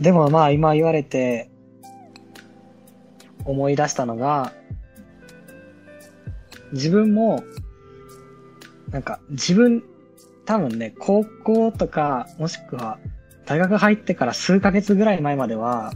[0.00, 1.48] でもまあ今言われて
[3.44, 4.52] 思い出したのが、
[6.72, 7.44] 自分も、
[8.90, 9.84] なんか自分、
[10.44, 12.98] 多分ね、高校とか、もしくは
[13.46, 15.92] 大学入ってから数ヶ月ぐらい前までは、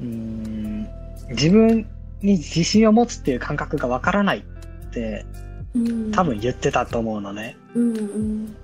[0.00, 0.88] うん、
[1.30, 1.86] 自分
[2.20, 5.24] に自信を持つっていう感覚がわからないって
[5.76, 7.56] うん多分言ってたと思うのね。
[7.74, 8.56] うんうん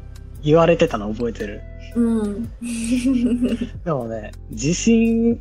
[0.43, 1.63] 言われてたの覚えてる。
[1.95, 2.49] うん
[3.85, 5.41] でもね、自信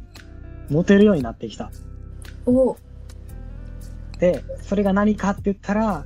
[0.70, 1.72] 持てるようになってきた。
[2.46, 2.78] お
[4.20, 6.06] で、それが何かって言ったら、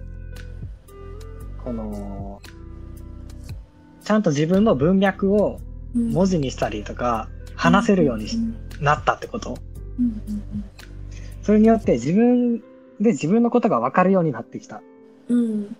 [1.63, 2.41] この、
[4.03, 5.59] ちゃんと自分の文脈を
[5.93, 9.57] 文字にしたりとか、話せるようにしうんなったってこと。
[9.99, 10.21] うん
[11.41, 12.57] それによって自分
[12.99, 14.81] で自分のことが分かるようになってきた。
[15.29, 15.77] うんうん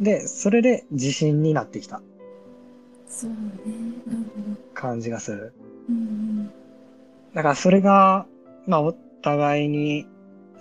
[0.00, 2.02] で、それで自信になってきた
[3.08, 3.36] そうね
[4.06, 5.54] なるほど感じがする。
[5.88, 6.50] うん
[7.34, 8.26] だからそれが、
[8.66, 8.92] まあお
[9.22, 10.06] 互いに、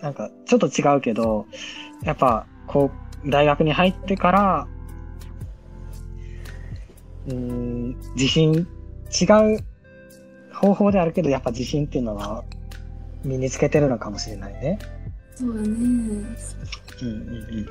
[0.02, 1.46] なんかちょっと違うけど、
[2.04, 2.92] やっぱ、こ
[3.24, 4.68] う、大学に入ってから、
[7.28, 8.68] うーん、自信、
[9.22, 9.64] 違う
[10.54, 12.44] 方法であるけど、やっぱ自信っていうのは
[13.24, 14.80] 身につけてるのかもしれないね。
[15.36, 16.26] そうだねうんうん
[17.02, 17.06] う
[17.62, 17.70] ん。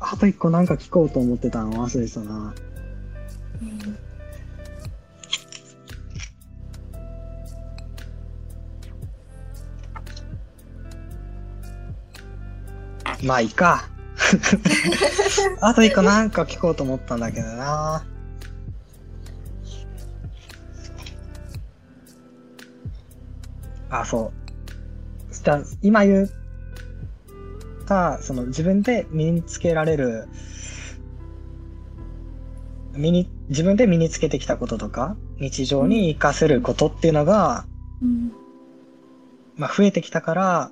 [0.00, 2.54] あと一個なんか聞こうと思ってたの忘れてたな。
[3.60, 3.98] うん
[13.22, 13.88] まあいいか。
[15.60, 18.04] あと一個なんか聞こうと思ったんだけどな。
[23.92, 24.32] あ、そ
[25.30, 25.34] う。
[25.34, 26.28] じゃあ今言っ
[27.86, 30.28] た、その自分で身につけられる、
[32.94, 37.66] 身に、自分で身につけてきたこととか、日常に活かせることっていうのが、
[38.00, 38.32] うん。
[39.56, 40.70] まあ増えてきたから、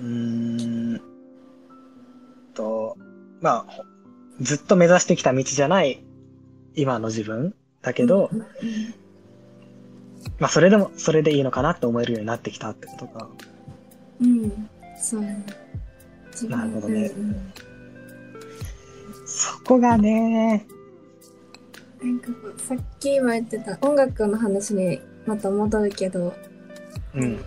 [0.00, 1.00] うーん
[2.54, 2.96] と、
[3.40, 3.84] まあ、ほ
[4.40, 6.04] ずっと目指してきた道じゃない
[6.74, 9.01] 今の自分だけど、うん
[10.38, 13.28] まあそれでも、それでいいのかなって思えるようになってきたってことか。
[14.20, 14.68] うん。
[14.98, 15.46] そうだね。
[16.48, 17.12] なるほどね。
[17.16, 17.52] うんうん
[19.34, 20.66] そこがね、
[22.02, 26.34] なんかさっき今言ってた音楽の話にまた戻るけど。
[27.14, 27.42] うん、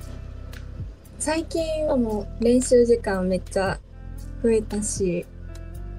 [1.20, 3.80] 最近はもう練習時間めっちゃ
[4.42, 5.26] 増えたし。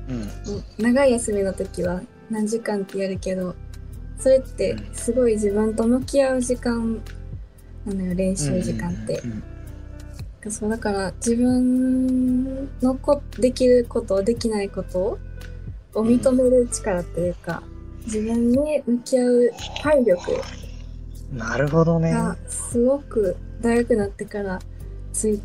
[0.08, 3.56] うん、長い休みの時は何時間ってやるけど
[4.18, 7.02] それってすごい自分と向き合う時間
[7.84, 9.26] なのよ練習時間ってう。
[9.26, 9.42] ん
[10.50, 15.18] そうだから自分のこできることできないこと
[15.94, 17.62] を認める力っていうか、
[18.04, 19.50] 自分に向き合う
[19.82, 20.30] 体力
[21.32, 22.12] うんなるほどね。
[22.12, 24.60] がすごく大学になってから
[25.12, 25.40] つい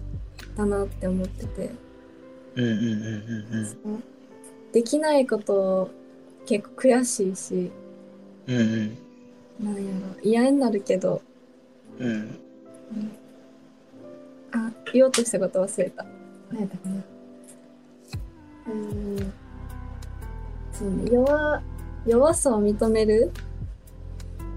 [0.56, 1.72] たなって思ってて、
[2.56, 4.04] うんうんうんうんそう
[4.72, 5.90] できないこと
[6.46, 7.72] 結構悔しいし
[8.48, 8.58] うん。
[8.58, 8.98] うん。
[9.60, 10.22] なんやろ。
[10.24, 11.22] 嫌になるけど。
[12.00, 12.10] うん。
[12.10, 12.38] うん。
[14.54, 16.06] あ言おうとしたこと忘れた。
[16.52, 16.96] 何やったかな。
[16.96, 19.34] うーん。
[20.74, 21.06] そうね。
[21.12, 21.62] 弱
[22.06, 23.32] 弱さを認める？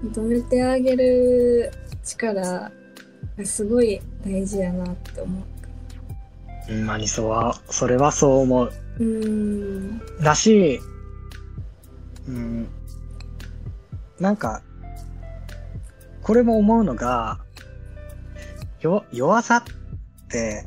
[0.03, 1.71] 認めてあげる
[2.03, 2.71] 力が
[3.43, 5.39] すごい大事やなって思
[6.67, 6.73] う。
[6.73, 8.71] うん、まあ、にそは、それはそう思う。
[8.99, 10.01] うーん。
[10.21, 10.79] だし、
[12.27, 12.67] うん、
[14.19, 14.61] なんか、
[16.21, 17.39] これも思うのが、
[18.81, 20.65] よ、弱さって、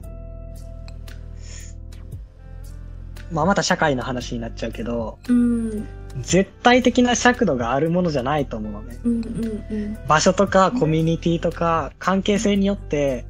[3.30, 5.86] まあまた社会の話になっちゃうけど、うん。
[6.22, 8.98] 絶対的な尺度があるものじゃないと思うのね。
[9.04, 9.98] うんうんうん。
[10.08, 13.26] 場所とかコミュニティとか関係性によって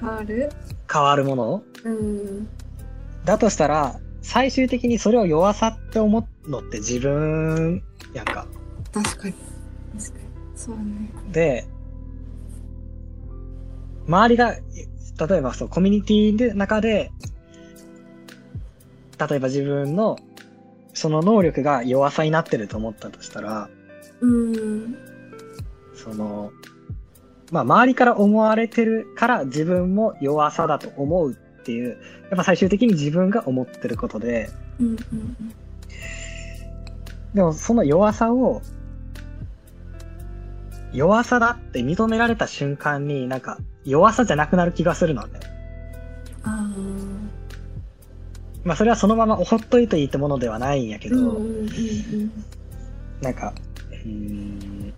[0.00, 0.50] 変わる？
[0.90, 1.62] 変わるもの？
[1.84, 2.48] うん。
[3.24, 7.82] だとしたら、最終的にそれを弱さって思うのって自分
[8.14, 8.46] やんか。
[8.94, 9.34] 確かに。
[9.98, 10.24] 確かに。
[10.56, 10.82] そうね。
[11.32, 11.66] で、
[14.06, 17.10] 周りが、例えばそう、コミュニティで中で、
[19.28, 20.16] 例えば自分の
[20.94, 23.68] その能力が弱さになってると思ったとしたら、
[24.20, 24.96] うん。
[25.94, 26.52] その、
[27.50, 31.98] まあ周りから思われてるから自分も弱さだと思うっていう、
[32.30, 34.96] やっぱ最終的に自分が思ってることで、うんうん。
[37.34, 38.62] でもその弱さを、
[40.94, 45.40] 弱さだって認められた瞬間になんか弱さじゃなくなる気がするのね。
[46.44, 46.70] あ
[48.64, 52.44] まあそれはそのままほっといていいってものではないんやけど、うんうんうん
[53.20, 53.54] なんか、
[53.90, 54.94] うーん、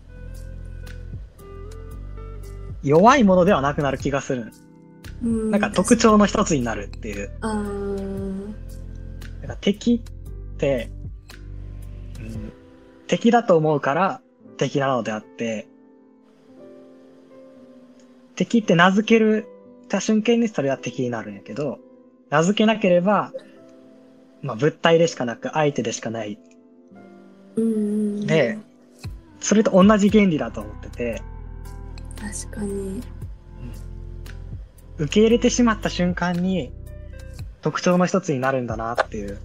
[2.82, 4.52] 弱いものではなくなる気がする。
[5.22, 5.50] うん。
[5.50, 7.30] なんか特徴の一つになるっていう。
[7.40, 8.54] あー
[9.40, 10.90] なんか敵って、
[12.18, 12.52] うん、
[13.06, 14.20] 敵だと思うから
[14.56, 15.68] 敵なのであって、
[18.36, 19.48] 敵って名付ける
[19.88, 21.78] た瞬間にそれは敵になるんやけど、
[22.30, 23.32] 名付けなければ、
[24.42, 26.38] まあ物体でしかなく相手でしかない。
[27.56, 28.58] で、
[29.40, 31.22] それと同じ原理だと思ってて、
[32.16, 33.02] 確かに。
[34.98, 36.72] 受け入れてしまった瞬間に
[37.60, 39.38] 特徴の一つになるんだなっていう。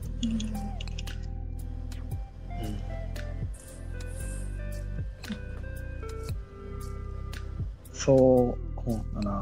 [7.94, 9.42] そう、こうかな。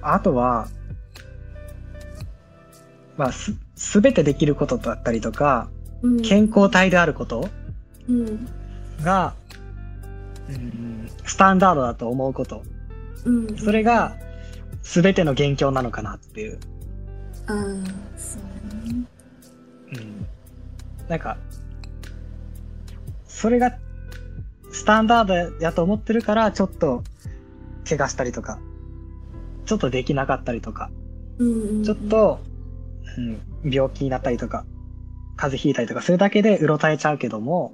[0.00, 0.68] あとは、
[3.16, 5.68] まあ、す、すべてできることだったりとか、
[6.02, 7.48] うん健康体であること
[8.08, 8.48] うん
[9.02, 9.34] が、
[10.48, 12.62] うん、スタンダードだと思うこと。
[13.24, 13.58] うん。
[13.58, 14.16] それが、
[14.82, 16.58] すべての元凶なのかなっていう。
[17.46, 17.56] ああ、
[18.16, 19.04] そうだね。
[19.92, 20.26] うん。
[21.08, 21.36] なんか、
[23.26, 23.76] それが、
[24.70, 27.02] スタンダードやと思ってるから、ちょっと、
[27.88, 28.58] 怪我したりとか、
[29.64, 30.90] ちょっとできなかったりとか、
[31.38, 32.40] ちょっ、と、
[33.16, 34.64] うん、病気になったりとか、
[35.36, 37.72] 風邪ひいたりとかするだけでうろたえちゃうけども、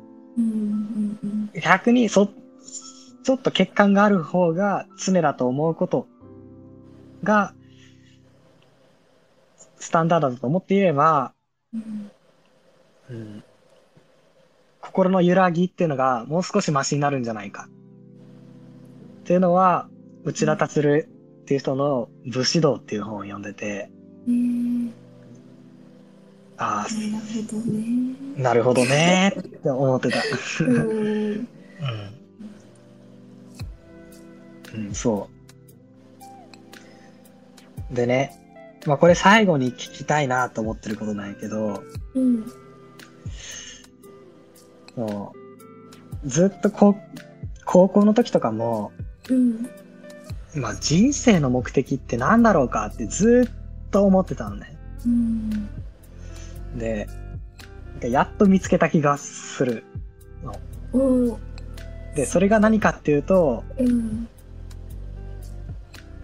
[1.62, 6.07] 逆にそ、ちょっと欠陥がある方が常だと思うこと
[7.22, 7.55] が、
[9.78, 11.32] スタンダードだと思っていれば、
[11.72, 12.11] うん。
[13.11, 13.45] うん、
[14.95, 17.68] 心の揺らぎっていうのがもう少しマシになるんじゃないか。
[19.22, 19.88] っていうのは、
[20.22, 21.03] 内田達郎っ
[21.47, 23.90] ていう人の武士道っていう本を読んでて、
[24.28, 24.92] えー
[26.57, 27.03] あなる
[27.42, 28.16] ほどね。
[28.38, 30.22] あ、なるほどねって思ってた。
[30.61, 31.49] うんうん。
[34.74, 35.28] うん、そ
[37.90, 37.95] う。
[37.95, 38.32] でね、
[38.86, 41.82] まあこれ最後に聞きたいなと思ってることなんやけど、
[42.14, 42.64] うん
[44.97, 45.32] も
[46.24, 46.28] う。
[46.28, 46.97] ずっとこ
[47.64, 48.92] 高校の時とかも、
[49.28, 49.68] うん。
[50.55, 54.76] まあ人生の目的って何だろうかってずっと思ってたのね。
[55.07, 55.68] うん。
[56.78, 57.09] で、
[58.03, 59.84] やっと見つけた気がする
[60.42, 61.38] の。
[62.14, 64.28] で、それが何かっていうと、うん。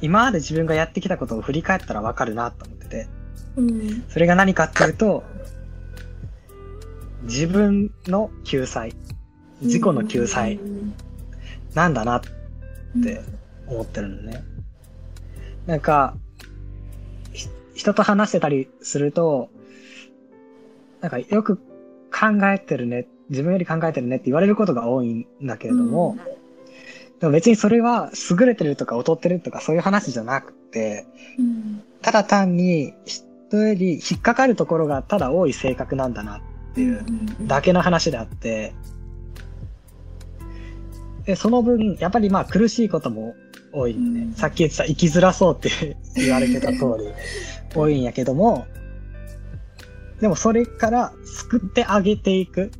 [0.00, 3.08] 今まで自分がやってきたことを振り返ったらわかるなと思ってて、
[3.56, 4.04] うん。
[4.08, 5.24] それが何かっていうと、
[7.22, 8.94] 自分の救済、
[9.60, 10.56] 自己の救済。
[10.56, 10.94] うん
[11.74, 12.22] なんだなっ
[13.02, 13.22] て
[13.66, 14.42] 思ってるのね。
[15.66, 16.14] なんか、
[17.32, 19.50] ひ人と話してたりすると、
[21.00, 26.16] なんかよく考えてるね、自分より考えてるねって言われることが多いんだけれども、
[27.20, 31.06] でも別にそれは優れてるとか劣ってるとかそういう話じゃなくて、
[31.38, 31.82] うん。
[32.02, 36.40] ただ単に人より引っかかるところがただ多い性格なんだなっ
[36.74, 37.04] ていう
[37.42, 38.74] だけの話であって、
[41.24, 43.34] で、その分、やっぱりまあ苦しいことも
[43.72, 44.34] 多いんで、うん。
[44.34, 46.78] さっき言ってた生きづらそうって言われてた通り、
[47.74, 48.66] 多いんやけども、
[50.20, 52.70] でもそれから救ってあげていく。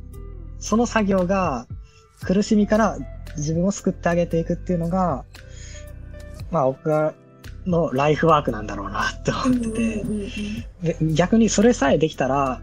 [0.59, 1.65] その作業が
[2.23, 2.97] 苦しみから
[3.35, 5.25] 自分を救ってあげていくっていうのが、
[6.51, 7.15] まあ僕が
[7.65, 10.29] のライフワークなんだろうなって思ってて、うんうん。
[10.83, 12.61] で逆にそれさえできたら、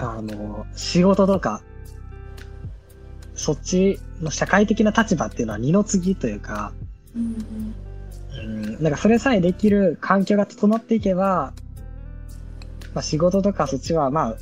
[0.00, 1.62] あの、仕事とか、
[3.34, 6.72] そっちの社会的な立場っていうのは二の次というか、
[7.16, 7.74] うん
[8.38, 8.48] う
[8.78, 11.52] ん、なんかそれさえできる環境が整っていけば、
[12.94, 14.36] まあ仕事とかそっちはまあ、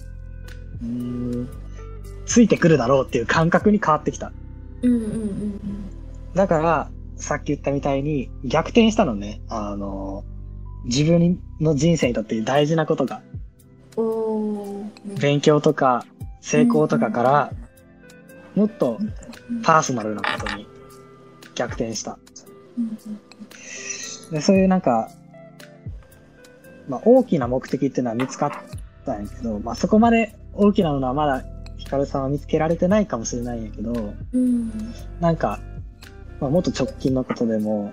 [0.83, 1.49] うん、
[2.27, 4.33] ついてくるだろうっていう感覚に変わってきた。
[4.83, 5.99] うんうんうん
[6.35, 9.41] だから、さっき言ったみたいに逆転したのね。
[9.49, 10.25] あの、
[10.85, 13.23] 自分の人生にとって大事なことが、
[15.21, 16.05] 勉強とか
[16.41, 17.53] 成功とかから、
[18.55, 18.99] もっと
[19.63, 20.67] パーソナルなことに
[21.55, 22.19] 逆転した。
[22.77, 22.99] うん
[24.31, 25.11] で、そういうなんか、
[26.89, 28.53] まあ大きな目的っていうのは見つかっ
[29.05, 31.45] たんやけど、まあそこまで大きなのはまだ
[31.77, 34.73] ヒカルさんは見つけられてないかもしれないんやけど、うん。
[35.21, 35.61] なんか、
[36.41, 37.93] まあもっと直近のことでも、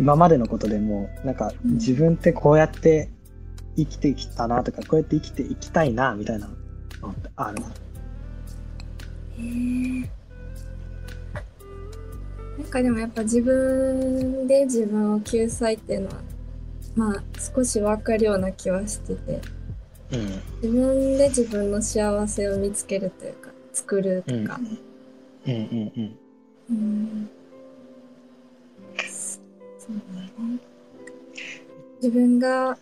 [0.00, 1.74] 今までのことでも、なんかうん。
[1.74, 3.10] 自分ってこうやって
[3.76, 6.48] 生きてきたなとか、こうやって生きていきたいな、みたいな
[7.02, 7.58] のってある？
[7.58, 7.62] へ
[9.40, 10.08] え
[12.58, 16.14] なんかでもやっぱ自分で自分を救済っていうのは
[16.94, 17.22] まあ
[17.56, 19.40] 少しわかるような気はしてて。
[20.12, 20.42] うん。
[20.62, 24.60] 自分で自分の幸せを見つけるというか作るとか、
[25.46, 25.54] うん。
[25.54, 25.92] うん。
[25.96, 26.18] うん。
[26.70, 27.30] うん。
[28.98, 29.40] そ
[29.90, 30.30] うだね。
[31.96, 32.78] 自分が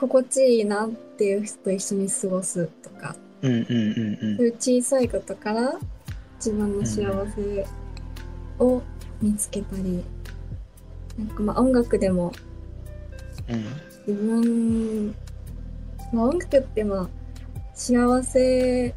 [0.00, 5.74] 心地いいなっていう人と一緒に過ごすとかうんうんうんそういう小さいことから
[6.36, 7.04] 自分の幸
[7.36, 7.66] せ
[8.58, 8.82] を
[9.20, 10.02] 見つけたり、
[11.18, 12.32] なんかまあ音楽でも
[13.48, 13.64] うん。
[14.06, 15.14] 自分、
[16.12, 17.08] まあ、音楽ってまあ
[17.74, 18.94] 幸せ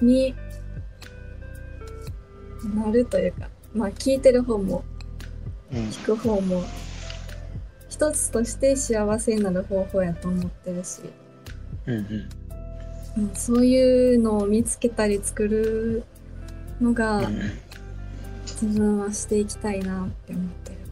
[0.00, 0.34] に
[2.74, 4.82] なるというかまあ聴いてる方も
[5.72, 5.90] うん。
[5.92, 6.64] 聴く方も
[7.94, 11.00] 一つとして幸せになる方法やと思ってるし、
[11.86, 13.22] うんうん。
[13.22, 16.02] うん、そういうのを見つけたり作る
[16.80, 17.30] のが
[18.42, 20.84] 自分はしていきたいなって思ってるか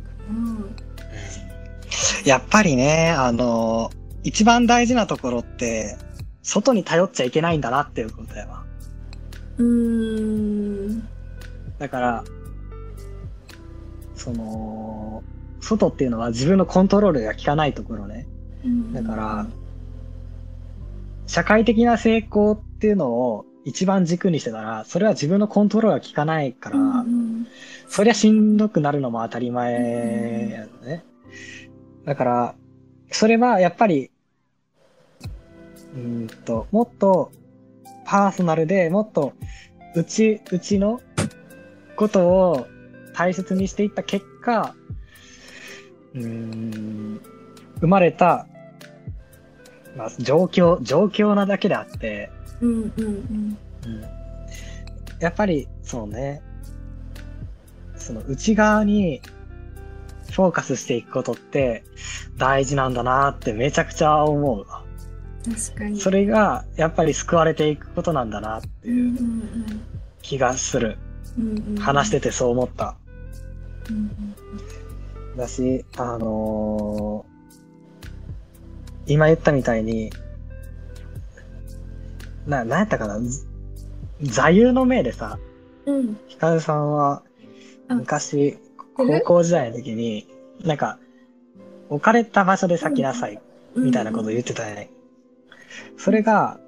[2.24, 3.90] やっぱりね、あの、
[4.22, 5.96] 一番大事なところって、
[6.44, 8.58] 外に頼っちゃいけないんだなっていうことやわ。
[8.58, 8.64] な。
[9.58, 11.08] うーん。
[11.80, 12.24] だから、
[14.14, 15.24] その、
[15.62, 18.26] 外っていうのは自分のコントロールが効かないところね。
[18.92, 19.46] だから、
[21.26, 27.04] 社会的な成功っていうのを一番軸にしてたら、それは自分のコントロールが効かないから、
[27.88, 31.04] そりゃしんどくなるのも当たり前やのね。
[32.04, 32.54] だから、
[33.10, 34.10] それはやっぱり、
[35.94, 37.30] うーんと、もっと
[38.04, 39.32] パーソナルでもっと
[39.94, 41.00] うち、うちの
[41.96, 42.66] ことを
[43.14, 44.74] 大切にしていった結果、
[46.14, 47.20] うーん、
[47.80, 48.46] 生まれた、
[49.96, 54.04] まあ、状況、状況なだけであって、うんうんうんうん
[55.20, 56.42] やっぱり、そうね、
[57.94, 59.20] その内側に
[60.32, 61.84] フォーカスしていくことって
[62.36, 64.82] 大事なんだなってめちゃくちゃ思うわ。
[65.44, 66.00] 確かに。
[66.00, 69.80] それがやっぱり救われていくことなんだなってうんういうん
[70.22, 70.98] 気がする。
[71.38, 72.96] うんうんうん話しててそう思った。
[73.90, 74.10] うん
[75.36, 77.32] だし、あのー
[79.06, 80.10] 今言ったみたいに、
[82.46, 83.46] な、なんやったかなず
[84.22, 85.38] 座右の銘でさ、
[86.28, 87.22] ヒカルさんは
[87.88, 88.58] あ昔、
[88.96, 90.28] 高る校時代の時に、
[90.64, 90.98] なんか、
[91.88, 93.40] 置かれた場所で咲きなさい、
[93.76, 94.90] みたいなこと言ってたよね。
[95.98, 96.58] それが、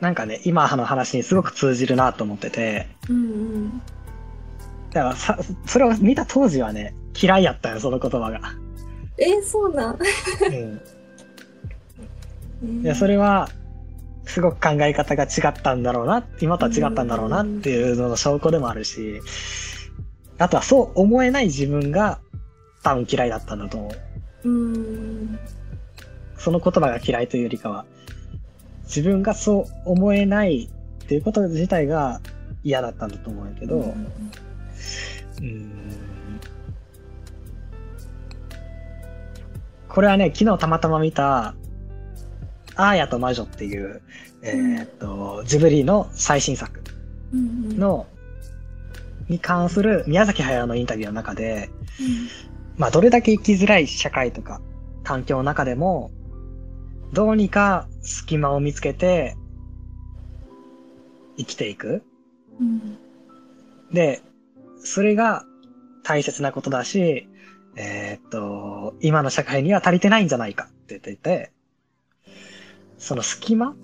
[0.00, 3.18] なんかね、今の話にすごく通じるなと思ってて、うんう
[3.66, 3.82] ん
[4.92, 8.40] だからさ、それを見た当時はね、嫌いやったよ、その言葉が。
[9.18, 9.98] えそうなん
[12.62, 12.82] うん。
[12.82, 13.48] いや、それは、
[14.24, 19.20] すごく考え方が違ったんだろうな、今とは違ったんだろうなっていうのの証拠でもあるし、
[20.38, 22.20] あとはそう思えない自分が
[22.82, 23.88] 多分嫌いだったんだと思
[24.44, 24.48] う。
[24.48, 25.38] うん
[26.36, 27.84] その言葉が嫌いというよりかは、
[28.84, 30.68] 自分がそう思えない
[31.04, 32.20] っていうこと自体が
[32.62, 34.12] 嫌だったんだと思うんやけど、うーん
[39.88, 41.54] これはね、昨日たまたま見た、
[42.76, 44.02] アーヤと魔女っていう、
[44.42, 46.80] えーっと、ジブリの最新作
[47.32, 48.06] の、
[49.28, 51.70] に関する宮崎駿のインタビューの中で、
[52.76, 54.60] まあ、どれだけ生きづらい社会とか
[55.02, 56.12] 環境の中でも、
[57.12, 59.36] どうにか隙間を見つけて、
[61.36, 62.02] 生きていく。
[62.60, 62.98] うん。
[63.92, 64.22] で、
[64.82, 65.44] それが
[66.02, 67.28] 大切なことだし、
[67.76, 71.52] えーっと、今の社会には足りてないんじゃないかって言っていて、
[72.98, 73.76] その隙間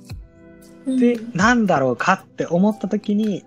[0.86, 0.99] うん。
[0.99, 3.45] で何だろうかって思った時に、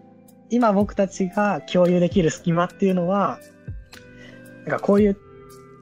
[0.49, 3.39] 今僕たちが共有できる隙間っていうのは、
[4.65, 5.17] なんかこういう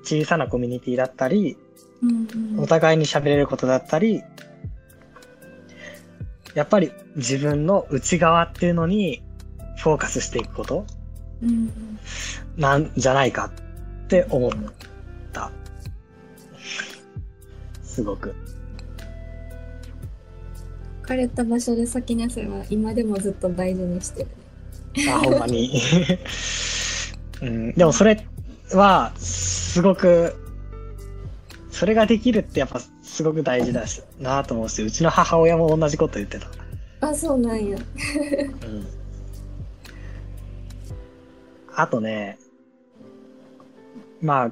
[0.03, 1.57] 小さなコミュニティだったり、
[2.01, 2.59] うんうん。
[2.59, 4.23] お互いに喋れることだったり、
[6.53, 9.21] やっぱり自分の内側っていうのに
[9.77, 10.85] フォーカスしていくこと。
[10.99, 11.04] うん
[12.57, 14.51] なんじゃないかって思っ
[15.31, 15.51] た。
[17.83, 18.35] すごく。
[20.99, 24.29] 置かれた場所で先に汗は今でもずっと大事にしてる
[24.95, 25.11] ね。
[25.11, 25.81] あ、ほんまに。
[27.41, 28.25] うん、でもそれ
[28.71, 30.35] は、すごく、
[31.69, 36.47] それができるってやっぱすごく大事だしなと思うし、うちの母親も同じこと言ってた。
[37.01, 37.77] あ、そうなんや。
[37.77, 37.79] う
[38.65, 38.87] ん。
[41.75, 42.37] あとね、
[44.21, 44.51] まあ、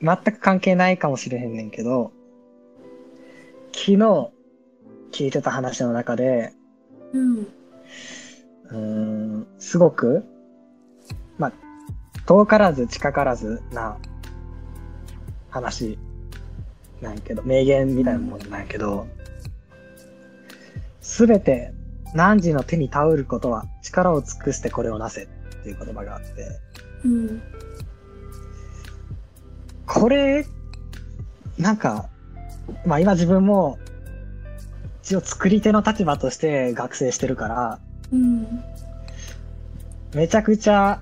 [0.00, 2.12] 全く関係ないかもしれへんねんけど、
[3.72, 3.96] 昨日
[5.10, 6.52] 聞いてた話の中で、
[7.12, 7.38] うん。
[7.38, 10.24] うーん、すごく、
[11.38, 11.52] まあ、
[12.26, 13.98] 遠からず近からずな
[15.50, 15.98] 話
[17.00, 19.06] なんやけど、名言みたいなものなんやけど、
[21.00, 21.72] すべて
[22.16, 25.26] 汝の手に頼ることは力を尽くしてこれをなせっ
[25.62, 26.60] ていう言葉があって、
[27.04, 27.42] うん。
[29.86, 30.46] これ、
[31.58, 32.08] なんか、
[32.84, 33.78] まあ今自分も
[35.02, 37.78] 一応作り手の立場として学生してるから、
[38.12, 38.64] うん。
[40.14, 41.00] めちゃくちゃ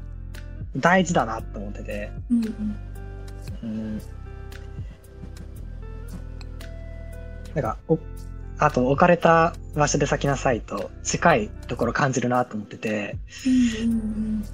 [0.76, 2.76] 大事だなと思ってて、うん。
[3.62, 4.02] うん。
[7.54, 7.98] なんか、お、
[8.64, 13.16] あと置かれた場所で咲きなさいと近いところ感じるなと思ってて、
[13.82, 14.44] うん。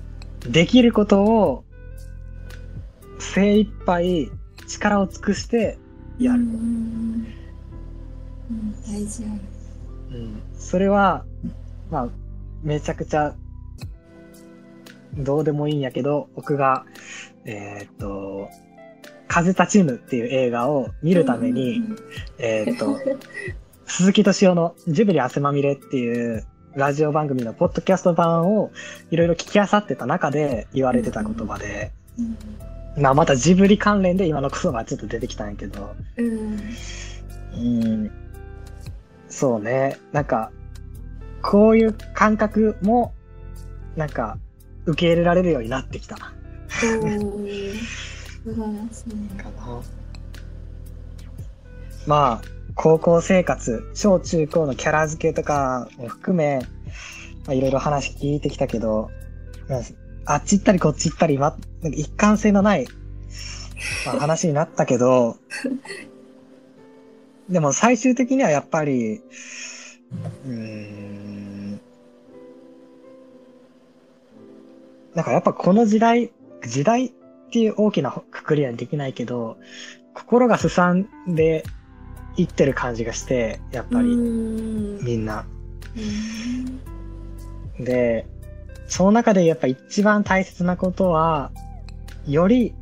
[0.50, 1.64] できることを
[3.18, 4.30] 精一杯
[4.66, 5.78] 力を尽くして
[6.18, 6.40] やる。
[6.40, 7.26] うん。
[8.50, 8.82] うん。
[8.82, 9.22] 大事。
[9.22, 11.24] うん、それは、
[11.90, 12.08] まあ、
[12.62, 13.36] めちゃくちゃ、
[15.16, 16.84] どうでもいいんやけど、僕が、
[17.44, 18.48] えーっと、
[19.28, 21.80] 風立ちぬっていう映画を見るために、
[22.38, 22.98] えーっと、
[23.90, 28.70] 鈴木敏夫のジュビリ汗まみれっていうラジオ番組のポッドキャスト版を
[29.10, 33.02] いろいろ聞き漁ってた中で言われてた言葉で、うん。
[33.02, 36.60] まあまたジブリ関連で今の言葉がちょっと出てきたんやけど、うん。
[37.52, 37.58] う
[38.04, 38.10] ん。
[39.28, 39.98] そうね。
[40.12, 40.52] なんか、
[41.42, 43.12] こういう感覚も、
[43.96, 44.38] なんか、
[44.86, 46.14] 受け入れられるようになってきた。
[46.16, 46.32] か
[46.80, 47.74] おー。
[47.74, 49.36] 素晴らしい。
[49.36, 49.82] な。
[52.06, 56.60] まあ、高校生活、小中高のキャラ付けとかも含め、
[57.46, 59.10] まあ、いろいろ話聞いてきたけど、
[59.68, 59.80] まあ
[60.26, 62.86] あっち行ったりこっち行ったり、ま、一貫性のない、
[64.06, 65.36] まあ、話になったけど、
[67.48, 71.80] でも最終的にはやっぱり、うーん、
[75.14, 76.30] なんかやっぱこの時代、
[76.62, 77.12] 時代っ
[77.50, 79.56] ていう大きなくくりはできないけど、
[80.14, 81.64] 心がすさんで
[82.36, 85.04] いってる感じがして、やっぱうりん。
[85.04, 85.46] みんな。
[87.78, 87.84] うん。
[87.84, 88.26] で、
[88.86, 91.52] その中でやっぱ一番大切なことは、
[92.26, 92.74] より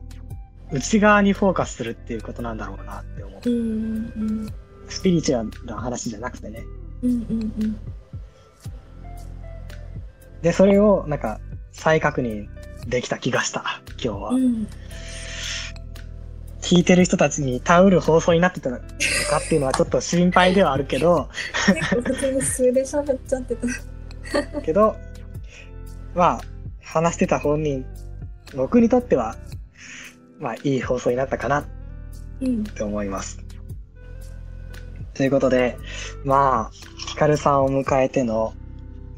[0.73, 3.51] 内側にフォーカスするっていうことなんだろうなって思う。
[3.51, 4.53] うん。
[4.89, 6.65] スピリチュアルな話じゃなくてね。
[7.03, 7.11] うん。
[7.11, 7.77] うん。
[10.43, 11.41] で、それをなんか
[11.73, 12.49] 再確認
[12.87, 14.31] できた気がした、今日は。
[14.31, 14.67] うん。
[16.61, 18.79] 聞いてる人たちに頼る放送になってたの
[19.29, 21.29] かっていうのはちょっと心配ではあるけど、
[21.67, 24.61] 結構に数で喋っちゃってた。
[24.63, 24.97] けど、
[26.15, 26.41] まあ、
[26.83, 27.85] 話してた本人、
[28.57, 29.37] 僕にとっては、
[30.41, 31.67] まあ、いい放送になったかな
[32.41, 32.63] うん。
[32.63, 33.39] って思います。
[35.15, 35.77] ということで、
[36.25, 38.55] まあ、ヒカルさんを迎えての、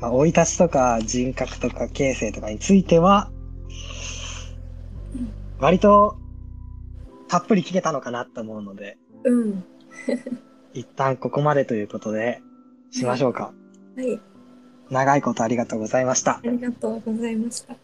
[0.01, 3.31] まあ、生い立ちとか人格とか形成とかについては、
[5.59, 6.17] 割と
[7.29, 9.65] たっぷり聞けたのかなと思うので、うん。
[10.75, 12.43] 一旦ここまでということで、
[12.91, 13.53] しましょうか。
[13.97, 14.21] はい。
[14.91, 16.41] 長いことありがとうございましたあ。
[16.43, 17.77] りがとうございました。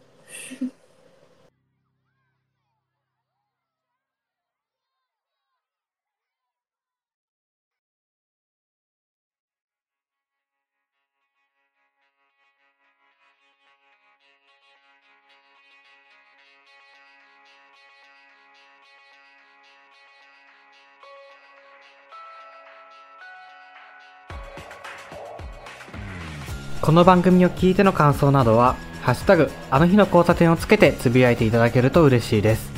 [26.87, 32.70] この番組を聞いての感想などは、ハッシュタグ、あの日の交差点をつけてつぶやいていただけると嬉しいです。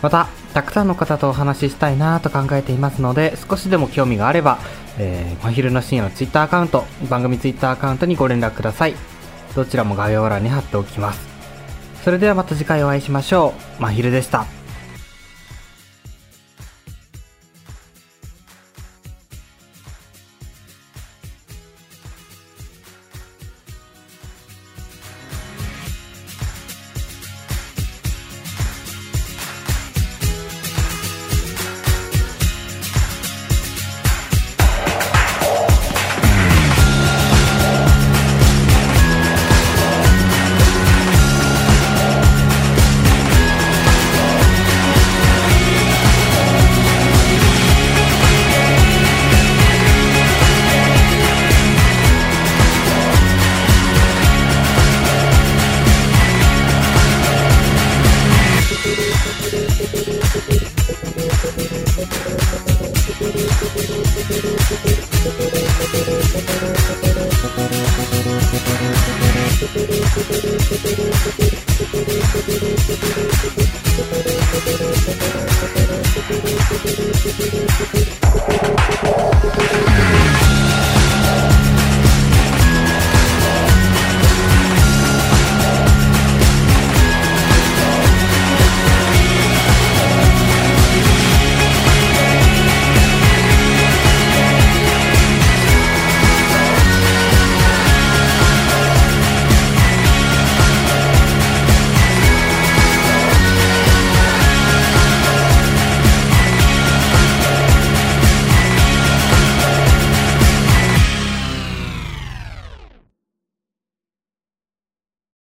[0.00, 4.58] また、たくさんの方とお話ししたいなと考えていますので、少しでも興味があれば、
[4.96, 8.94] えー、真昼の深夜のツイッターアカウント、番組ツイッターアカウントにご連絡ください。
[9.54, 11.20] どちらも概要欄に貼っておきます。
[12.04, 13.82] それではまた次回お会いしましょう。
[13.82, 14.46] 真昼でした。